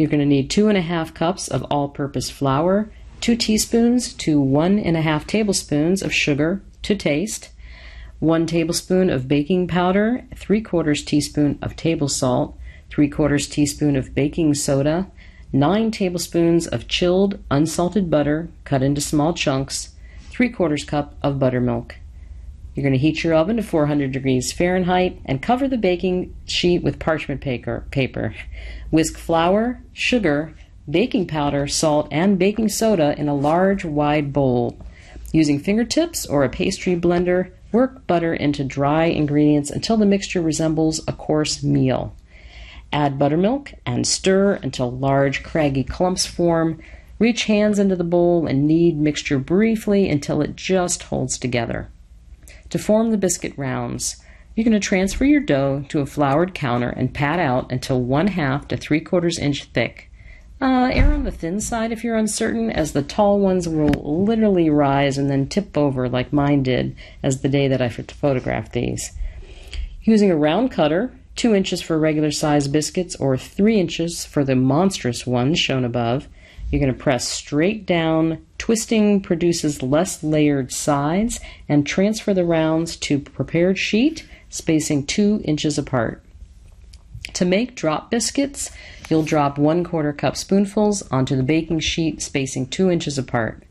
You're 0.00 0.08
going 0.08 0.20
to 0.20 0.24
need 0.24 0.48
two 0.48 0.68
and 0.68 0.78
a 0.78 0.80
half 0.80 1.12
cups 1.12 1.46
of 1.46 1.62
all 1.64 1.90
purpose 1.90 2.30
flour, 2.30 2.90
two 3.20 3.36
teaspoons 3.36 4.14
to 4.14 4.40
one 4.40 4.78
and 4.78 4.96
a 4.96 5.02
half 5.02 5.26
tablespoons 5.26 6.00
of 6.00 6.14
sugar 6.14 6.62
to 6.84 6.96
taste 6.96 7.50
1 8.20 8.46
tablespoon 8.46 9.10
of 9.10 9.28
baking 9.28 9.66
powder, 9.68 10.24
3 10.34 10.62
quarters 10.62 11.04
teaspoon 11.04 11.58
of 11.60 11.76
table 11.76 12.08
salt, 12.08 12.56
3 12.88 13.10
quarters 13.10 13.46
teaspoon 13.46 13.94
of 13.94 14.14
baking 14.14 14.54
soda, 14.54 15.10
9 15.52 15.90
tablespoons 15.90 16.66
of 16.66 16.88
chilled 16.88 17.38
unsalted 17.50 18.10
butter 18.10 18.48
cut 18.64 18.82
into 18.82 19.02
small 19.02 19.34
chunks, 19.34 19.90
3 20.30 20.48
quarters 20.48 20.82
cup 20.82 21.14
of 21.22 21.38
buttermilk. 21.38 21.96
You're 22.80 22.88
going 22.88 22.98
to 22.98 23.06
heat 23.06 23.22
your 23.22 23.34
oven 23.34 23.58
to 23.58 23.62
400 23.62 24.10
degrees 24.10 24.52
Fahrenheit 24.52 25.20
and 25.26 25.42
cover 25.42 25.68
the 25.68 25.76
baking 25.76 26.34
sheet 26.46 26.82
with 26.82 26.98
parchment 26.98 27.42
paper. 27.42 27.84
paper. 27.90 28.34
Whisk 28.90 29.18
flour, 29.18 29.82
sugar, 29.92 30.54
baking 30.88 31.26
powder, 31.26 31.66
salt, 31.66 32.08
and 32.10 32.38
baking 32.38 32.70
soda 32.70 33.14
in 33.18 33.28
a 33.28 33.34
large, 33.34 33.84
wide 33.84 34.32
bowl. 34.32 34.78
Using 35.30 35.58
fingertips 35.58 36.24
or 36.24 36.42
a 36.42 36.48
pastry 36.48 36.96
blender, 36.96 37.52
Work 37.70 38.06
butter 38.06 38.32
into 38.32 38.64
dry 38.64 39.04
ingredients 39.04 39.68
until 39.68 39.98
the 39.98 40.06
mixture 40.06 40.40
resembles 40.40 41.06
a 41.06 41.12
coarse 41.12 41.62
meal. 41.62 42.16
Add 42.94 43.18
buttermilk 43.18 43.74
and 43.84 44.06
stir 44.06 44.54
until 44.54 44.90
large, 44.90 45.42
craggy 45.42 45.84
clumps 45.84 46.24
form. 46.24 46.80
Reach 47.18 47.44
hands 47.44 47.78
into 47.78 47.94
the 47.94 48.04
bowl 48.04 48.46
and 48.46 48.66
knead 48.66 48.96
mixture 48.96 49.38
briefly 49.38 50.08
until 50.08 50.40
it 50.40 50.56
just 50.56 51.02
holds 51.02 51.36
together. 51.36 51.90
To 52.70 52.78
form 52.78 53.10
the 53.10 53.18
biscuit 53.18 53.52
rounds, 53.56 54.16
you're 54.54 54.64
going 54.64 54.72
to 54.72 54.80
transfer 54.80 55.24
your 55.24 55.40
dough 55.40 55.84
to 55.88 56.00
a 56.00 56.06
floured 56.06 56.54
counter 56.54 56.88
and 56.88 57.12
pat 57.12 57.38
out 57.38 57.70
until 57.72 58.00
one 58.00 58.28
half 58.28 58.68
to 58.68 58.76
three 58.76 59.00
quarters 59.00 59.38
inch 59.38 59.64
thick. 59.64 60.10
Uh, 60.60 60.90
err 60.92 61.12
on 61.12 61.24
the 61.24 61.30
thin 61.30 61.60
side 61.60 61.90
if 61.90 62.04
you're 62.04 62.16
uncertain, 62.16 62.70
as 62.70 62.92
the 62.92 63.02
tall 63.02 63.40
ones 63.40 63.66
will 63.66 64.24
literally 64.24 64.68
rise 64.68 65.16
and 65.16 65.30
then 65.30 65.48
tip 65.48 65.76
over 65.76 66.08
like 66.08 66.32
mine 66.32 66.62
did 66.62 66.94
as 67.22 67.40
the 67.40 67.48
day 67.48 67.66
that 67.66 67.80
I 67.80 67.88
photographed 67.88 68.72
these. 68.72 69.12
Using 70.02 70.30
a 70.30 70.36
round 70.36 70.70
cutter, 70.70 71.12
2 71.36 71.54
inches 71.54 71.80
for 71.80 71.98
regular 71.98 72.30
size 72.30 72.68
biscuits 72.68 73.16
or 73.16 73.38
3 73.38 73.80
inches 73.80 74.24
for 74.24 74.44
the 74.44 74.54
monstrous 74.54 75.26
ones 75.26 75.58
shown 75.58 75.84
above, 75.84 76.28
you're 76.70 76.80
going 76.80 76.92
to 76.92 76.98
press 76.98 77.28
straight 77.28 77.86
down. 77.86 78.46
Twisting 78.58 79.20
produces 79.20 79.82
less 79.82 80.22
layered 80.22 80.72
sides 80.72 81.40
and 81.68 81.86
transfer 81.86 82.32
the 82.32 82.44
rounds 82.44 82.96
to 82.96 83.18
prepared 83.18 83.78
sheet, 83.78 84.26
spacing 84.48 85.06
2 85.06 85.42
inches 85.44 85.78
apart. 85.78 86.22
To 87.34 87.44
make 87.44 87.74
drop 87.74 88.10
biscuits, 88.10 88.70
you'll 89.08 89.22
drop 89.22 89.58
1 89.58 89.84
quarter 89.84 90.12
cup 90.12 90.36
spoonfuls 90.36 91.02
onto 91.10 91.36
the 91.36 91.42
baking 91.42 91.80
sheet, 91.80 92.22
spacing 92.22 92.66
2 92.68 92.90
inches 92.90 93.18
apart. 93.18 93.64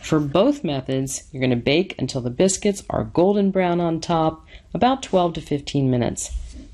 For 0.00 0.20
both 0.20 0.62
methods, 0.62 1.24
you're 1.32 1.40
going 1.40 1.50
to 1.50 1.56
bake 1.56 1.96
until 1.98 2.20
the 2.20 2.30
biscuits 2.30 2.84
are 2.88 3.04
golden 3.04 3.50
brown 3.50 3.80
on 3.80 4.00
top, 4.00 4.46
about 4.72 5.02
12 5.02 5.34
to 5.34 5.40
15 5.40 5.90
minutes. 5.90 6.30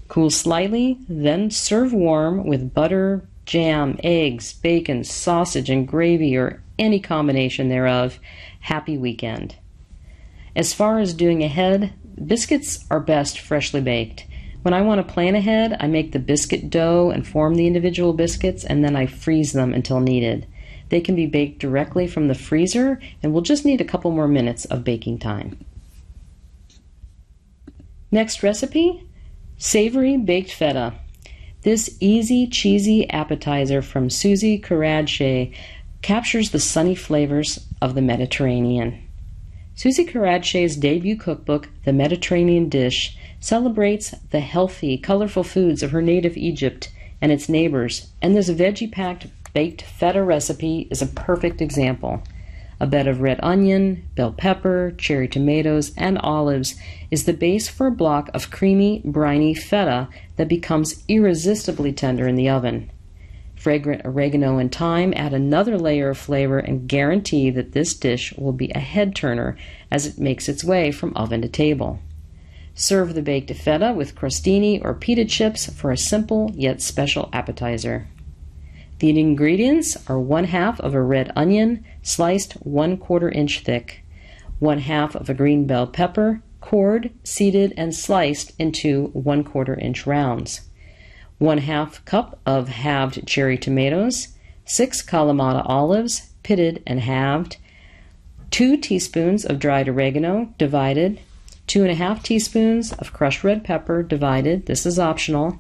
Cool 0.09 0.28
slightly, 0.28 0.99
then 1.09 1.50
serve 1.50 1.94
warm 1.94 2.47
with 2.47 2.75
butter, 2.75 3.26
jam, 3.46 3.99
eggs, 4.02 4.52
bacon, 4.52 5.04
sausage, 5.04 5.70
and 5.70 5.87
gravy, 5.87 6.37
or 6.37 6.62
any 6.78 7.00
combination 7.00 7.68
thereof. 7.68 8.18
Happy 8.61 8.96
weekend. 8.96 9.56
As 10.54 10.75
far 10.75 10.99
as 10.99 11.14
doing 11.14 11.42
ahead, 11.42 11.92
biscuits 12.26 12.84
are 12.90 13.00
best 13.00 13.38
freshly 13.38 13.80
baked. 13.80 14.26
When 14.62 14.75
I 14.75 14.82
want 14.82 15.06
to 15.06 15.12
plan 15.12 15.34
ahead, 15.34 15.76
I 15.80 15.88
make 15.88 16.12
the 16.12 16.18
biscuit 16.18 16.70
dough 16.70 17.11
and 17.11 17.26
form 17.26 17.56
the 17.56 17.66
individual 17.66 18.12
biscuits, 18.12 18.64
and 18.64 18.84
then 18.84 18.94
I 18.94 19.06
freeze 19.06 19.52
them 19.52 19.75
until 19.75 19.99
needed. 20.00 20.46
They 20.88 21.00
can 21.00 21.16
be 21.16 21.26
baked 21.26 21.58
directly 21.58 22.06
from 22.06 22.28
the 22.28 22.34
freezer 22.34 23.00
and 23.22 23.32
will 23.32 23.40
just 23.40 23.64
need 23.64 23.80
a 23.80 23.84
couple 23.84 24.11
more 24.11 24.28
minutes 24.28 24.66
of 24.66 24.84
baking 24.84 25.18
time. 25.18 25.58
Next 28.11 28.42
recipe 28.42 29.08
savory 29.56 30.16
baked 30.16 30.52
feta. 30.52 30.92
This 31.62 31.97
easy, 32.00 32.49
cheesy 32.49 33.09
appetizer 33.09 33.83
from 33.83 34.11
Suzy 34.11 34.59
Karadsheh 34.59 35.54
captures 36.02 36.50
the 36.50 36.59
sunny 36.59 36.97
flavors 36.97 37.66
of 37.81 37.95
the 37.95 38.02
Mediterranean. 38.02 39.09
Suzy 39.76 40.04
Karadsheh's 40.04 40.76
debut 40.76 41.16
cookbook, 41.16 41.69
The 41.85 41.92
Mediterranean 41.92 42.69
Dish, 42.69 43.16
celebrates 43.38 44.11
the 44.31 44.40
healthy, 44.40 44.99
colorful 44.99 45.45
foods 45.45 45.85
of 45.85 45.92
her 45.92 46.02
native 46.02 46.37
Egypt 46.37 46.92
and 47.21 47.31
its 47.31 47.49
neighbors, 47.49 48.11
and 48.21 48.37
this 48.37 48.50
veggie 48.50 48.90
packed 48.90 49.28
baked 49.54 49.83
feta 49.83 50.23
recipe 50.23 50.88
is 50.90 51.00
a 51.00 51.07
perfect 51.07 51.61
example. 51.61 52.23
A 52.82 52.86
bed 52.86 53.06
of 53.06 53.20
red 53.20 53.38
onion, 53.44 54.02
bell 54.16 54.32
pepper, 54.32 54.92
cherry 54.98 55.28
tomatoes, 55.28 55.92
and 55.96 56.18
olives 56.18 56.74
is 57.12 57.26
the 57.26 57.32
base 57.32 57.68
for 57.68 57.86
a 57.86 57.92
block 57.92 58.28
of 58.34 58.50
creamy, 58.50 59.00
briny 59.04 59.54
feta 59.54 60.08
that 60.34 60.48
becomes 60.48 61.04
irresistibly 61.06 61.92
tender 61.92 62.26
in 62.26 62.34
the 62.34 62.48
oven. 62.48 62.90
Fragrant 63.54 64.02
oregano 64.04 64.58
and 64.58 64.74
thyme 64.74 65.14
add 65.14 65.32
another 65.32 65.78
layer 65.78 66.10
of 66.10 66.18
flavor 66.18 66.58
and 66.58 66.88
guarantee 66.88 67.50
that 67.50 67.70
this 67.70 67.94
dish 67.94 68.34
will 68.36 68.50
be 68.50 68.72
a 68.74 68.80
head 68.80 69.14
turner 69.14 69.56
as 69.88 70.04
it 70.04 70.18
makes 70.18 70.48
its 70.48 70.64
way 70.64 70.90
from 70.90 71.12
oven 71.14 71.40
to 71.42 71.48
table. 71.48 72.00
Serve 72.74 73.14
the 73.14 73.22
baked 73.22 73.54
feta 73.54 73.92
with 73.92 74.16
crostini 74.16 74.84
or 74.84 74.92
pita 74.92 75.24
chips 75.24 75.72
for 75.72 75.92
a 75.92 75.96
simple 75.96 76.50
yet 76.56 76.82
special 76.82 77.28
appetizer. 77.32 78.08
The 79.02 79.18
ingredients 79.18 79.97
are 80.09 80.21
one 80.21 80.44
half 80.44 80.78
of 80.78 80.94
a 80.94 81.02
red 81.02 81.32
onion, 81.35 81.85
sliced 82.02 82.52
one 82.64 82.97
quarter 82.97 83.28
inch 83.28 83.59
thick, 83.64 84.04
one 84.61 84.78
half 84.78 85.16
of 85.16 85.28
a 85.28 85.35
green 85.35 85.66
bell 85.66 85.88
pepper, 85.88 86.40
cored, 86.61 87.11
seeded, 87.25 87.75
and 87.76 87.92
sliced 87.92 88.52
into 88.61 89.06
one 89.06 89.42
quarter 89.42 89.75
inch 89.75 90.06
rounds, 90.06 90.61
one 91.38 91.59
half 91.59 92.04
cup 92.04 92.38
of 92.47 92.68
halved 92.68 93.26
cherry 93.26 93.59
tomatoes, 93.59 94.28
six 94.64 95.02
Kalamata 95.02 95.64
olives, 95.66 96.30
pitted 96.44 96.80
and 96.87 97.00
halved, 97.00 97.56
two 98.52 98.76
teaspoons 98.76 99.44
of 99.44 99.59
dried 99.59 99.88
oregano, 99.88 100.54
divided, 100.59 101.18
two 101.66 101.82
and 101.82 101.90
a 101.90 101.97
half 101.97 102.23
teaspoons 102.23 102.92
of 102.92 103.12
crushed 103.12 103.42
red 103.42 103.64
pepper 103.64 104.04
divided, 104.04 104.66
this 104.66 104.87
is 104.87 105.00
optional, 105.00 105.59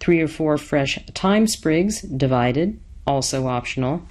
three 0.00 0.20
or 0.20 0.28
four 0.28 0.58
fresh 0.58 0.98
thyme 1.14 1.46
sprigs 1.46 2.00
divided, 2.02 2.80
also 3.06 3.46
optional, 3.46 4.02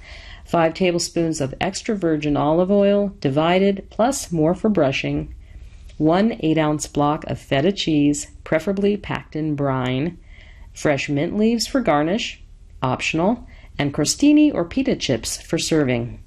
five 0.46 0.72
tablespoons 0.72 1.40
of 1.40 1.54
extra 1.60 1.94
virgin 1.94 2.36
olive 2.36 2.70
oil 2.70 3.12
divided, 3.20 3.86
plus 3.90 4.32
more 4.32 4.54
for 4.54 4.68
brushing, 4.70 5.34
one 5.98 6.36
8 6.40 6.56
ounce 6.56 6.86
block 6.86 7.24
of 7.26 7.38
feta 7.38 7.72
cheese, 7.72 8.28
preferably 8.42 8.96
packed 8.96 9.36
in 9.36 9.54
brine, 9.54 10.16
fresh 10.72 11.08
mint 11.08 11.36
leaves 11.36 11.66
for 11.66 11.80
garnish, 11.80 12.40
optional, 12.82 13.46
and 13.78 13.92
crostini 13.92 14.52
or 14.52 14.64
pita 14.64 14.96
chips 14.96 15.40
for 15.40 15.58
serving. 15.58 16.22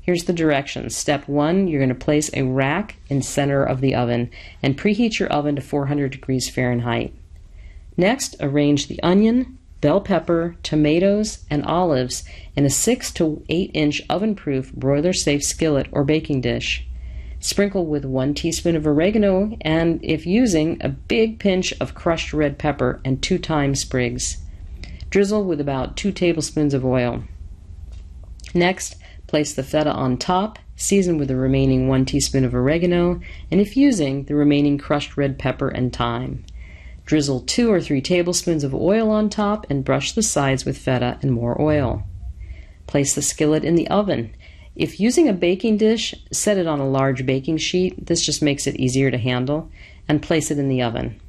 Here's 0.00 0.24
the 0.24 0.32
directions. 0.32 0.96
Step 0.96 1.28
one, 1.28 1.68
you're 1.68 1.78
going 1.78 1.90
to 1.90 1.94
place 1.94 2.30
a 2.32 2.42
rack 2.42 2.96
in 3.08 3.22
center 3.22 3.62
of 3.62 3.80
the 3.80 3.94
oven 3.94 4.30
and 4.62 4.78
preheat 4.78 5.18
your 5.18 5.28
oven 5.28 5.56
to 5.56 5.62
400 5.62 6.10
degrees 6.10 6.48
Fahrenheit. 6.48 7.14
Next, 7.96 8.36
arrange 8.40 8.86
the 8.86 9.02
onion, 9.02 9.58
bell 9.80 10.00
pepper, 10.00 10.56
tomatoes, 10.62 11.44
and 11.50 11.64
olives 11.64 12.24
in 12.56 12.64
a 12.64 12.70
6 12.70 13.12
to 13.14 13.42
8 13.48 13.70
inch 13.74 14.02
oven 14.08 14.34
proof 14.34 14.72
broiler 14.72 15.12
safe 15.12 15.42
skillet 15.42 15.86
or 15.92 16.04
baking 16.04 16.40
dish. 16.40 16.86
Sprinkle 17.40 17.86
with 17.86 18.04
1 18.04 18.34
teaspoon 18.34 18.76
of 18.76 18.86
oregano 18.86 19.56
and, 19.62 19.98
if 20.02 20.26
using, 20.26 20.76
a 20.82 20.90
big 20.90 21.38
pinch 21.38 21.72
of 21.80 21.94
crushed 21.94 22.34
red 22.34 22.58
pepper 22.58 23.00
and 23.04 23.22
2 23.22 23.38
thyme 23.38 23.74
sprigs. 23.74 24.38
Drizzle 25.08 25.44
with 25.44 25.60
about 25.60 25.96
2 25.96 26.12
tablespoons 26.12 26.74
of 26.74 26.84
oil. 26.84 27.24
Next, 28.54 28.96
place 29.26 29.54
the 29.54 29.62
feta 29.62 29.90
on 29.90 30.18
top, 30.18 30.58
season 30.76 31.16
with 31.16 31.28
the 31.28 31.36
remaining 31.36 31.88
1 31.88 32.04
teaspoon 32.04 32.44
of 32.44 32.54
oregano, 32.54 33.20
and 33.50 33.60
if 33.60 33.76
using, 33.76 34.24
the 34.24 34.34
remaining 34.34 34.76
crushed 34.76 35.16
red 35.16 35.38
pepper 35.38 35.68
and 35.68 35.92
thyme. 35.92 36.44
Drizzle 37.10 37.40
2 37.40 37.72
or 37.72 37.80
3 37.80 38.00
tablespoons 38.02 38.62
of 38.62 38.72
oil 38.72 39.10
on 39.10 39.30
top 39.30 39.66
and 39.68 39.84
brush 39.84 40.12
the 40.12 40.22
sides 40.22 40.64
with 40.64 40.78
feta 40.78 41.18
and 41.22 41.32
more 41.32 41.60
oil. 41.60 42.04
Place 42.86 43.16
the 43.16 43.20
skillet 43.20 43.64
in 43.64 43.74
the 43.74 43.88
oven 43.88 44.32
if 44.76 45.00
using 45.00 45.28
a 45.28 45.32
baking 45.32 45.78
dish, 45.78 46.14
set 46.30 46.56
it 46.56 46.68
on 46.68 46.78
a 46.78 46.88
large 46.88 47.26
baking 47.26 47.56
sheet. 47.56 48.06
This 48.06 48.24
just 48.24 48.42
makes 48.42 48.68
it 48.68 48.76
easier 48.76 49.10
to 49.10 49.18
handle, 49.18 49.72
and 50.06 50.22
place 50.22 50.52
it 50.52 50.58
in 50.60 50.68
the 50.68 50.82
oven. 50.82 51.20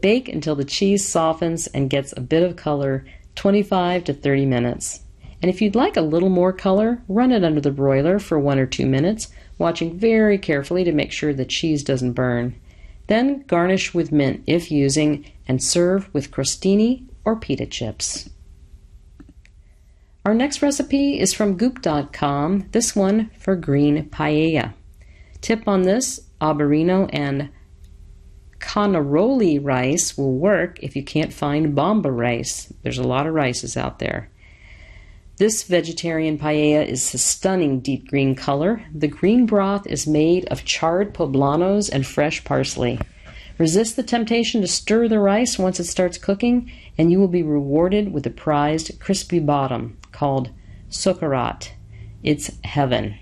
Bake 0.00 0.28
until 0.28 0.54
the 0.54 0.64
cheese 0.64 1.04
softens 1.04 1.66
and 1.66 1.90
gets 1.90 2.14
a 2.16 2.20
bit 2.20 2.44
of 2.44 2.54
color 2.54 3.04
25 3.34 4.04
to 4.04 4.14
30 4.14 4.46
minutes. 4.46 5.00
And 5.42 5.50
if 5.50 5.60
you'd 5.60 5.74
like 5.74 5.96
a 5.96 6.00
little 6.00 6.28
more 6.28 6.52
color, 6.52 7.02
run 7.08 7.32
it 7.32 7.42
under 7.42 7.60
the 7.60 7.72
broiler 7.72 8.20
for 8.20 8.38
one 8.38 8.60
or 8.60 8.66
two 8.66 8.86
minutes, 8.86 9.32
watching 9.58 9.98
very 9.98 10.38
carefully 10.38 10.84
to 10.84 10.92
make 10.92 11.10
sure 11.10 11.34
the 11.34 11.44
cheese 11.44 11.82
doesn't 11.82 12.12
burn. 12.12 12.54
Then 13.12 13.44
garnish 13.46 13.92
with 13.92 14.10
mint 14.10 14.42
if 14.46 14.70
using, 14.70 15.30
and 15.46 15.62
serve 15.62 16.08
with 16.14 16.30
crostini 16.30 17.08
or 17.26 17.36
pita 17.36 17.66
chips. 17.66 18.30
Our 20.24 20.32
next 20.32 20.62
recipe 20.62 21.20
is 21.20 21.34
from 21.34 21.58
goop.com, 21.58 22.70
this 22.72 22.96
one 22.96 23.30
for 23.38 23.54
green 23.54 24.08
paella. 24.08 24.72
Tip 25.42 25.68
on 25.68 25.82
this, 25.82 26.22
Arborino 26.40 27.10
and 27.12 27.50
Carnaroli 28.60 29.58
rice 29.58 30.16
will 30.16 30.32
work 30.32 30.78
if 30.82 30.96
you 30.96 31.04
can't 31.04 31.34
find 31.34 31.74
bomba 31.74 32.10
rice. 32.10 32.72
There's 32.82 32.96
a 32.96 33.02
lot 33.06 33.26
of 33.26 33.34
rices 33.34 33.76
out 33.76 33.98
there. 33.98 34.30
This 35.42 35.64
vegetarian 35.64 36.38
paella 36.38 36.86
is 36.86 37.12
a 37.14 37.18
stunning 37.18 37.80
deep 37.80 38.06
green 38.06 38.36
color. 38.36 38.80
The 38.94 39.08
green 39.08 39.44
broth 39.44 39.88
is 39.88 40.06
made 40.06 40.44
of 40.52 40.64
charred 40.64 41.12
poblanos 41.12 41.90
and 41.92 42.06
fresh 42.06 42.44
parsley. 42.44 43.00
Resist 43.58 43.96
the 43.96 44.04
temptation 44.04 44.60
to 44.60 44.68
stir 44.68 45.08
the 45.08 45.18
rice 45.18 45.58
once 45.58 45.80
it 45.80 45.86
starts 45.86 46.16
cooking, 46.16 46.70
and 46.96 47.10
you 47.10 47.18
will 47.18 47.26
be 47.26 47.42
rewarded 47.42 48.12
with 48.12 48.24
a 48.24 48.30
prized 48.30 49.00
crispy 49.00 49.40
bottom 49.40 49.98
called 50.12 50.50
Socarrat. 50.88 51.72
It's 52.22 52.52
heaven. 52.62 53.16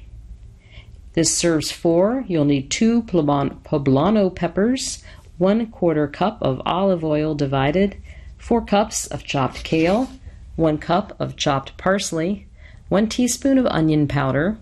This 1.15 1.35
serves 1.35 1.73
four. 1.73 2.27
You'll 2.29 2.45
need 2.45 2.71
two 2.71 3.01
poblano 3.05 4.37
peppers, 4.37 5.03
one 5.39 5.69
quarter 5.69 6.07
cup 6.07 6.37
of 6.43 6.61
olive 6.67 7.03
oil 7.03 7.35
divided, 7.35 7.97
four 8.37 8.61
cups 8.63 9.07
of 9.07 9.25
chopped 9.25 9.65
kale, 9.65 10.11
one 10.57 10.79
cup 10.79 11.15
of 11.21 11.37
chopped 11.37 11.77
parsley, 11.77 12.47
one 12.89 13.09
teaspoon 13.09 13.59
of 13.59 13.67
onion 13.67 14.07
powder, 14.07 14.59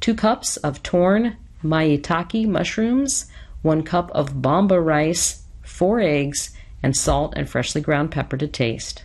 two 0.00 0.14
cups 0.14 0.56
of 0.58 0.82
torn 0.82 1.36
maitake 1.62 2.46
mushrooms, 2.46 3.26
one 3.62 3.82
cup 3.82 4.10
of 4.12 4.40
bomba 4.40 4.80
rice, 4.80 5.42
four 5.62 6.00
eggs, 6.00 6.56
and 6.82 6.96
salt 6.96 7.34
and 7.36 7.48
freshly 7.48 7.80
ground 7.80 8.10
pepper 8.10 8.36
to 8.36 8.46
taste. 8.46 9.04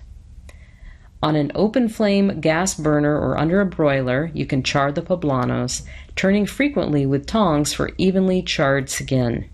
On 1.22 1.36
an 1.36 1.52
open 1.56 1.90
flame 1.90 2.40
gas 2.40 2.76
burner 2.76 3.18
or 3.18 3.38
under 3.38 3.60
a 3.60 3.66
broiler, 3.66 4.30
you 4.34 4.46
can 4.46 4.62
char 4.62 4.92
the 4.92 5.02
poblanos, 5.02 5.82
turning 6.16 6.46
frequently 6.46 7.06
with 7.06 7.26
tongs 7.26 7.74
for 7.74 7.92
evenly 7.98 8.42
charred 8.42 8.90
skin. 8.90 9.50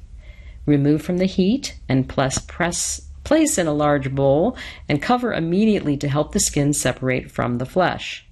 Remove 0.65 1.02
from 1.02 1.17
the 1.17 1.26
heat 1.26 1.80
and 1.88 2.10
press, 2.10 2.39
press, 2.39 3.08
place 3.24 3.58
in 3.58 3.68
a 3.68 3.74
large 3.74 4.14
bowl 4.14 4.58
and 4.90 5.02
cover 5.02 5.34
immediately 5.34 5.98
to 5.98 6.10
help 6.10 6.32
the 6.32 6.40
skin 6.40 6.74
separate 6.74 7.32
from 7.32 7.58
the 7.58 7.66
flesh. 7.66 8.26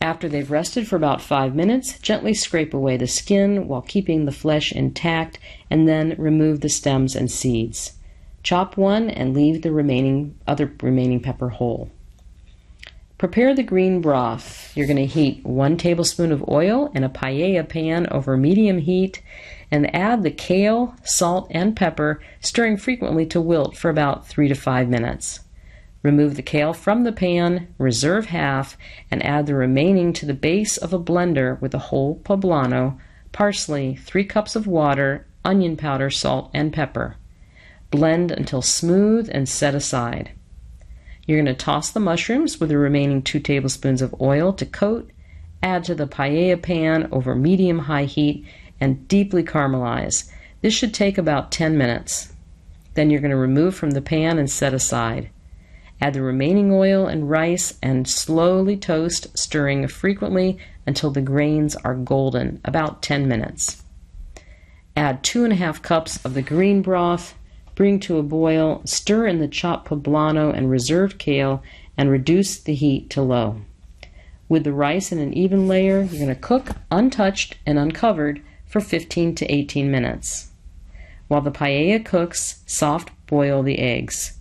After 0.00 0.28
they've 0.28 0.50
rested 0.50 0.88
for 0.88 0.96
about 0.96 1.22
five 1.22 1.54
minutes, 1.54 1.98
gently 2.00 2.34
scrape 2.34 2.74
away 2.74 2.96
the 2.96 3.06
skin 3.06 3.68
while 3.68 3.82
keeping 3.82 4.24
the 4.24 4.32
flesh 4.32 4.72
intact 4.72 5.38
and 5.70 5.88
then 5.88 6.16
remove 6.18 6.60
the 6.60 6.68
stems 6.68 7.14
and 7.14 7.30
seeds. 7.30 7.92
Chop 8.42 8.76
one 8.76 9.08
and 9.08 9.32
leave 9.32 9.62
the 9.62 9.70
remaining 9.70 10.36
other 10.46 10.72
remaining 10.82 11.20
pepper 11.20 11.50
whole. 11.50 11.90
Prepare 13.22 13.54
the 13.54 13.62
green 13.62 14.00
broth. 14.00 14.76
You're 14.76 14.88
going 14.88 14.96
to 14.96 15.06
heat 15.06 15.44
one 15.44 15.76
tablespoon 15.76 16.32
of 16.32 16.48
oil 16.48 16.90
in 16.92 17.04
a 17.04 17.08
paella 17.08 17.68
pan 17.68 18.08
over 18.10 18.36
medium 18.36 18.78
heat 18.78 19.22
and 19.70 19.94
add 19.94 20.24
the 20.24 20.30
kale, 20.32 20.96
salt, 21.04 21.46
and 21.52 21.76
pepper, 21.76 22.20
stirring 22.40 22.76
frequently 22.76 23.24
to 23.26 23.40
wilt 23.40 23.76
for 23.76 23.90
about 23.90 24.26
three 24.26 24.48
to 24.48 24.56
five 24.56 24.88
minutes. 24.88 25.38
Remove 26.02 26.34
the 26.34 26.42
kale 26.42 26.72
from 26.72 27.04
the 27.04 27.12
pan, 27.12 27.72
reserve 27.78 28.26
half, 28.26 28.76
and 29.08 29.24
add 29.24 29.46
the 29.46 29.54
remaining 29.54 30.12
to 30.14 30.26
the 30.26 30.34
base 30.34 30.76
of 30.76 30.92
a 30.92 30.98
blender 30.98 31.60
with 31.60 31.74
a 31.74 31.78
whole 31.78 32.16
poblano, 32.24 32.98
parsley, 33.30 33.94
three 33.94 34.24
cups 34.24 34.56
of 34.56 34.66
water, 34.66 35.28
onion 35.44 35.76
powder, 35.76 36.10
salt, 36.10 36.50
and 36.52 36.72
pepper. 36.72 37.14
Blend 37.92 38.32
until 38.32 38.62
smooth 38.62 39.30
and 39.32 39.48
set 39.48 39.76
aside. 39.76 40.32
You're 41.32 41.42
going 41.42 41.56
to 41.56 41.64
toss 41.64 41.90
the 41.90 41.98
mushrooms 41.98 42.60
with 42.60 42.68
the 42.68 42.76
remaining 42.76 43.22
2 43.22 43.40
tablespoons 43.40 44.02
of 44.02 44.14
oil 44.20 44.52
to 44.52 44.66
coat, 44.66 45.10
add 45.62 45.82
to 45.84 45.94
the 45.94 46.06
paella 46.06 46.60
pan 46.60 47.08
over 47.10 47.34
medium 47.34 47.78
high 47.78 48.04
heat, 48.04 48.44
and 48.78 49.08
deeply 49.08 49.42
caramelize. 49.42 50.30
This 50.60 50.74
should 50.74 50.92
take 50.92 51.16
about 51.16 51.50
10 51.50 51.78
minutes. 51.78 52.34
Then 52.92 53.08
you're 53.08 53.22
going 53.22 53.30
to 53.30 53.36
remove 53.38 53.74
from 53.74 53.92
the 53.92 54.02
pan 54.02 54.38
and 54.38 54.50
set 54.50 54.74
aside. 54.74 55.30
Add 56.02 56.12
the 56.12 56.20
remaining 56.20 56.70
oil 56.70 57.06
and 57.06 57.30
rice 57.30 57.78
and 57.82 58.06
slowly 58.06 58.76
toast, 58.76 59.38
stirring 59.38 59.88
frequently 59.88 60.58
until 60.86 61.10
the 61.10 61.22
grains 61.22 61.76
are 61.76 61.94
golden, 61.94 62.60
about 62.62 63.00
10 63.00 63.26
minutes. 63.26 63.82
Add 64.94 65.24
2 65.24 65.48
1/2 65.48 65.80
cups 65.80 66.22
of 66.26 66.34
the 66.34 66.42
green 66.42 66.82
broth, 66.82 67.34
Bring 67.74 68.00
to 68.00 68.18
a 68.18 68.22
boil, 68.22 68.82
stir 68.84 69.26
in 69.26 69.38
the 69.38 69.48
chopped 69.48 69.88
poblano 69.88 70.50
and 70.54 70.70
reserved 70.70 71.18
kale, 71.18 71.62
and 71.96 72.10
reduce 72.10 72.58
the 72.58 72.74
heat 72.74 73.08
to 73.10 73.22
low. 73.22 73.62
With 74.48 74.64
the 74.64 74.72
rice 74.72 75.12
in 75.12 75.18
an 75.18 75.32
even 75.32 75.66
layer, 75.66 76.02
you're 76.02 76.18
going 76.20 76.28
to 76.28 76.34
cook 76.34 76.72
untouched 76.90 77.56
and 77.64 77.78
uncovered 77.78 78.42
for 78.66 78.80
15 78.80 79.34
to 79.36 79.46
18 79.50 79.90
minutes. 79.90 80.50
While 81.28 81.40
the 81.40 81.50
paella 81.50 82.04
cooks, 82.04 82.62
soft 82.66 83.10
boil 83.26 83.62
the 83.62 83.78
eggs. 83.78 84.38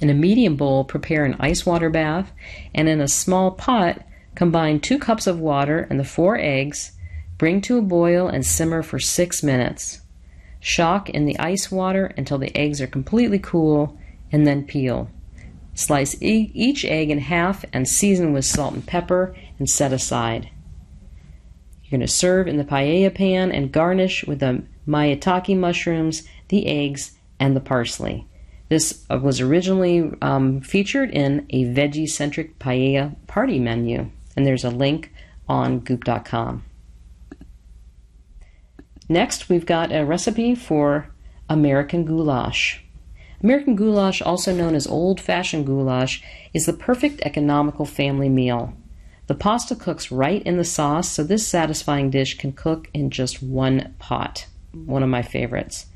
In 0.00 0.10
a 0.10 0.14
medium 0.14 0.56
bowl, 0.56 0.84
prepare 0.84 1.24
an 1.24 1.36
ice 1.40 1.64
water 1.64 1.88
bath, 1.88 2.32
and 2.74 2.88
in 2.88 3.00
a 3.00 3.08
small 3.08 3.50
pot, 3.50 4.02
combine 4.34 4.80
two 4.80 4.98
cups 4.98 5.26
of 5.26 5.40
water 5.40 5.86
and 5.88 5.98
the 5.98 6.04
four 6.04 6.38
eggs, 6.38 6.92
bring 7.38 7.60
to 7.62 7.78
a 7.78 7.82
boil, 7.82 8.28
and 8.28 8.44
simmer 8.44 8.82
for 8.82 8.98
six 8.98 9.42
minutes. 9.42 10.02
Shock 10.60 11.10
in 11.10 11.24
the 11.24 11.38
ice 11.38 11.70
water 11.70 12.06
until 12.16 12.38
the 12.38 12.56
eggs 12.56 12.80
are 12.80 12.86
completely 12.86 13.38
cool, 13.38 13.98
and 14.32 14.46
then 14.46 14.64
peel. 14.64 15.08
Slice 15.74 16.20
e- 16.20 16.50
each 16.54 16.84
egg 16.84 17.10
in 17.10 17.18
half 17.18 17.64
and 17.72 17.86
season 17.86 18.32
with 18.32 18.44
salt 18.44 18.74
and 18.74 18.86
pepper 18.86 19.34
and 19.58 19.68
set 19.68 19.92
aside. 19.92 20.50
You're 21.82 21.98
going 21.98 22.06
to 22.06 22.12
serve 22.12 22.48
in 22.48 22.56
the 22.56 22.64
paella 22.64 23.14
pan 23.14 23.52
and 23.52 23.72
garnish 23.72 24.26
with 24.26 24.40
the 24.40 24.64
maitake 24.86 25.56
mushrooms, 25.56 26.24
the 26.48 26.66
eggs, 26.66 27.12
and 27.38 27.54
the 27.54 27.60
parsley. 27.60 28.26
This 28.68 29.04
uh, 29.08 29.18
was 29.18 29.40
originally 29.40 30.12
um, 30.20 30.60
featured 30.60 31.10
in 31.10 31.46
a 31.50 31.64
veggie 31.64 32.08
centric 32.08 32.58
paella 32.58 33.14
party 33.26 33.58
menu, 33.58 34.10
and 34.36 34.44
there's 34.44 34.64
a 34.64 34.70
link 34.70 35.12
on 35.48 35.78
goop.com. 35.78 36.64
Next, 39.08 39.48
we've 39.48 39.64
got 39.64 39.90
a 39.90 40.04
recipe 40.04 40.54
for 40.54 41.08
American 41.48 42.04
goulash. 42.04 42.84
American 43.42 43.74
goulash, 43.74 44.20
also 44.20 44.54
known 44.54 44.74
as 44.74 44.86
old 44.86 45.20
fashioned 45.20 45.64
goulash, 45.64 46.22
is 46.52 46.66
the 46.66 46.72
perfect 46.72 47.20
economical 47.22 47.86
family 47.86 48.28
meal. 48.28 48.74
The 49.28 49.34
pasta 49.34 49.76
cooks 49.76 50.10
right 50.10 50.42
in 50.42 50.56
the 50.56 50.64
sauce, 50.64 51.10
so 51.10 51.22
this 51.22 51.46
satisfying 51.46 52.10
dish 52.10 52.36
can 52.36 52.52
cook 52.52 52.88
in 52.92 53.10
just 53.10 53.42
one 53.42 53.94
pot. 53.98 54.46
One 54.72 55.02
of 55.02 55.08
my 55.08 55.22
favorites. 55.22 55.86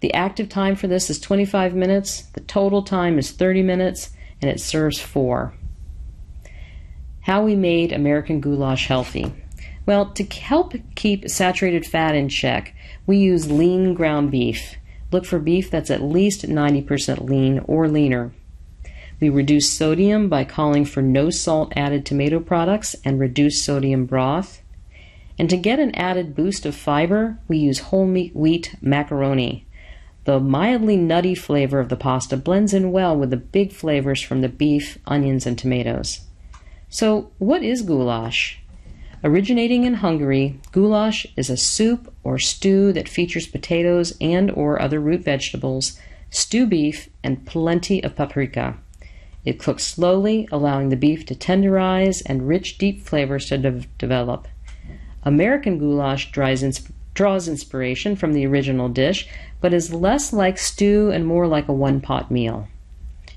The 0.00 0.14
active 0.14 0.48
time 0.48 0.76
for 0.76 0.86
this 0.86 1.10
is 1.10 1.18
25 1.18 1.74
minutes, 1.74 2.22
the 2.34 2.40
total 2.40 2.82
time 2.82 3.18
is 3.18 3.32
30 3.32 3.62
minutes, 3.62 4.10
and 4.40 4.50
it 4.50 4.60
serves 4.60 5.00
four. 5.00 5.54
How 7.22 7.42
we 7.42 7.56
made 7.56 7.92
American 7.92 8.40
goulash 8.40 8.86
healthy. 8.86 9.32
Well, 9.86 10.10
to 10.10 10.24
help 10.24 10.74
keep 10.96 11.30
saturated 11.30 11.86
fat 11.86 12.16
in 12.16 12.28
check, 12.28 12.74
we 13.06 13.18
use 13.18 13.50
lean 13.50 13.94
ground 13.94 14.32
beef. 14.32 14.74
Look 15.12 15.24
for 15.24 15.38
beef 15.38 15.70
that's 15.70 15.90
at 15.90 16.02
least 16.02 16.42
90% 16.42 17.28
lean 17.28 17.60
or 17.60 17.88
leaner. 17.88 18.32
We 19.20 19.28
reduce 19.28 19.72
sodium 19.72 20.28
by 20.28 20.44
calling 20.44 20.84
for 20.84 21.00
no 21.00 21.30
salt 21.30 21.72
added 21.76 22.04
tomato 22.04 22.40
products 22.40 22.96
and 23.04 23.20
reduced 23.20 23.64
sodium 23.64 24.06
broth. 24.06 24.60
And 25.38 25.48
to 25.50 25.56
get 25.56 25.78
an 25.78 25.94
added 25.94 26.34
boost 26.34 26.66
of 26.66 26.74
fiber, 26.74 27.38
we 27.46 27.56
use 27.56 27.78
whole 27.78 28.06
wheat 28.06 28.74
macaroni. 28.80 29.66
The 30.24 30.40
mildly 30.40 30.96
nutty 30.96 31.36
flavor 31.36 31.78
of 31.78 31.88
the 31.88 31.96
pasta 31.96 32.36
blends 32.36 32.74
in 32.74 32.90
well 32.90 33.16
with 33.16 33.30
the 33.30 33.36
big 33.36 33.72
flavors 33.72 34.20
from 34.20 34.40
the 34.40 34.48
beef, 34.48 34.98
onions, 35.06 35.46
and 35.46 35.56
tomatoes. 35.56 36.22
So, 36.88 37.30
what 37.38 37.62
is 37.62 37.82
goulash? 37.82 38.60
Originating 39.26 39.82
in 39.82 39.94
Hungary, 39.94 40.60
goulash 40.70 41.26
is 41.36 41.50
a 41.50 41.56
soup 41.56 42.14
or 42.22 42.38
stew 42.38 42.92
that 42.92 43.08
features 43.08 43.48
potatoes 43.48 44.16
and 44.20 44.52
or 44.52 44.80
other 44.80 45.00
root 45.00 45.22
vegetables, 45.22 45.98
stew 46.30 46.64
beef, 46.64 47.08
and 47.24 47.44
plenty 47.44 48.00
of 48.04 48.14
paprika. 48.14 48.76
It 49.44 49.58
cooks 49.58 49.82
slowly, 49.82 50.48
allowing 50.52 50.90
the 50.90 50.96
beef 50.96 51.26
to 51.26 51.34
tenderize 51.34 52.22
and 52.24 52.46
rich, 52.46 52.78
deep 52.78 53.02
flavors 53.02 53.48
to 53.48 53.58
de- 53.58 53.86
develop. 53.98 54.46
American 55.24 55.80
goulash 55.80 56.30
draws 56.30 57.48
inspiration 57.48 58.14
from 58.14 58.32
the 58.32 58.46
original 58.46 58.88
dish, 58.88 59.28
but 59.60 59.74
is 59.74 59.92
less 59.92 60.32
like 60.32 60.56
stew 60.56 61.10
and 61.10 61.26
more 61.26 61.48
like 61.48 61.66
a 61.66 61.72
one 61.72 62.00
pot 62.00 62.30
meal. 62.30 62.68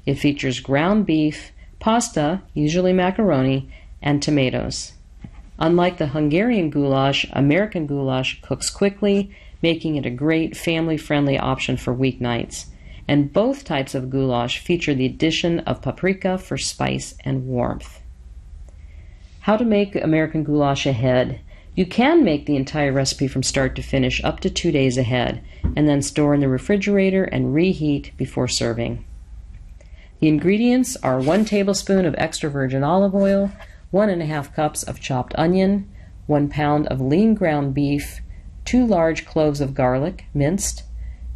It 0.06 0.20
features 0.20 0.60
ground 0.60 1.08
beef, 1.08 1.52
pasta, 1.80 2.44
usually 2.54 2.94
macaroni, 2.94 3.72
and 4.04 4.22
tomatoes. 4.22 4.94
Unlike 5.60 5.98
the 5.98 6.08
Hungarian 6.08 6.70
goulash, 6.70 7.26
American 7.34 7.86
goulash 7.86 8.42
cooks 8.42 8.70
quickly, 8.70 9.36
making 9.62 9.98
it 9.98 10.06
a 10.06 10.10
great 10.10 10.56
family 10.56 10.96
friendly 10.96 11.38
option 11.38 11.76
for 11.76 11.94
weeknights. 11.94 12.68
And 13.10 13.34
both 13.34 13.66
types 13.66 13.94
of 13.94 14.10
goulash 14.10 14.60
feature 14.60 14.94
the 14.94 15.06
addition 15.06 15.60
of 15.62 15.82
paprika 15.82 16.38
for 16.38 16.58
spice 16.58 17.16
and 17.26 17.46
warmth. 17.46 18.02
How 19.42 19.58
to 19.58 19.66
make 19.66 19.96
American 19.96 20.44
goulash 20.44 20.86
ahead. 20.86 21.42
You 21.76 21.86
can 21.86 22.24
make 22.24 22.46
the 22.46 22.56
entire 22.56 22.94
recipe 22.94 23.28
from 23.28 23.44
start 23.44 23.76
to 23.76 23.82
finish 23.82 24.24
up 24.24 24.40
to 24.42 24.50
two 24.50 24.72
days 24.72 24.98
ahead, 24.98 25.44
and 25.76 25.90
then 25.90 26.02
store 26.02 26.34
in 26.34 26.40
the 26.40 26.48
refrigerator 26.48 27.24
and 27.24 27.54
reheat 27.54 28.16
before 28.16 28.48
serving. 28.48 29.04
The 30.20 30.28
ingredients 30.28 30.96
are 30.98 31.20
1 31.20 31.46
tablespoon 31.46 32.06
of 32.06 32.16
extra 32.18 32.50
virgin 32.50 32.84
olive 32.84 33.16
oil, 33.16 33.52
1 33.92 34.10
and 34.10 34.22
a 34.22 34.44
cups 34.56 34.84
of 34.84 35.00
chopped 35.00 35.34
onion, 35.36 35.90
1 36.28 36.48
pound 36.48 36.86
of 36.88 37.02
lean 37.02 37.34
ground 37.34 37.74
beef, 37.74 38.22
2 38.66 38.86
large 38.86 39.26
cloves 39.26 39.62
of 39.62 39.74
garlic, 39.74 40.26
minced, 40.32 40.84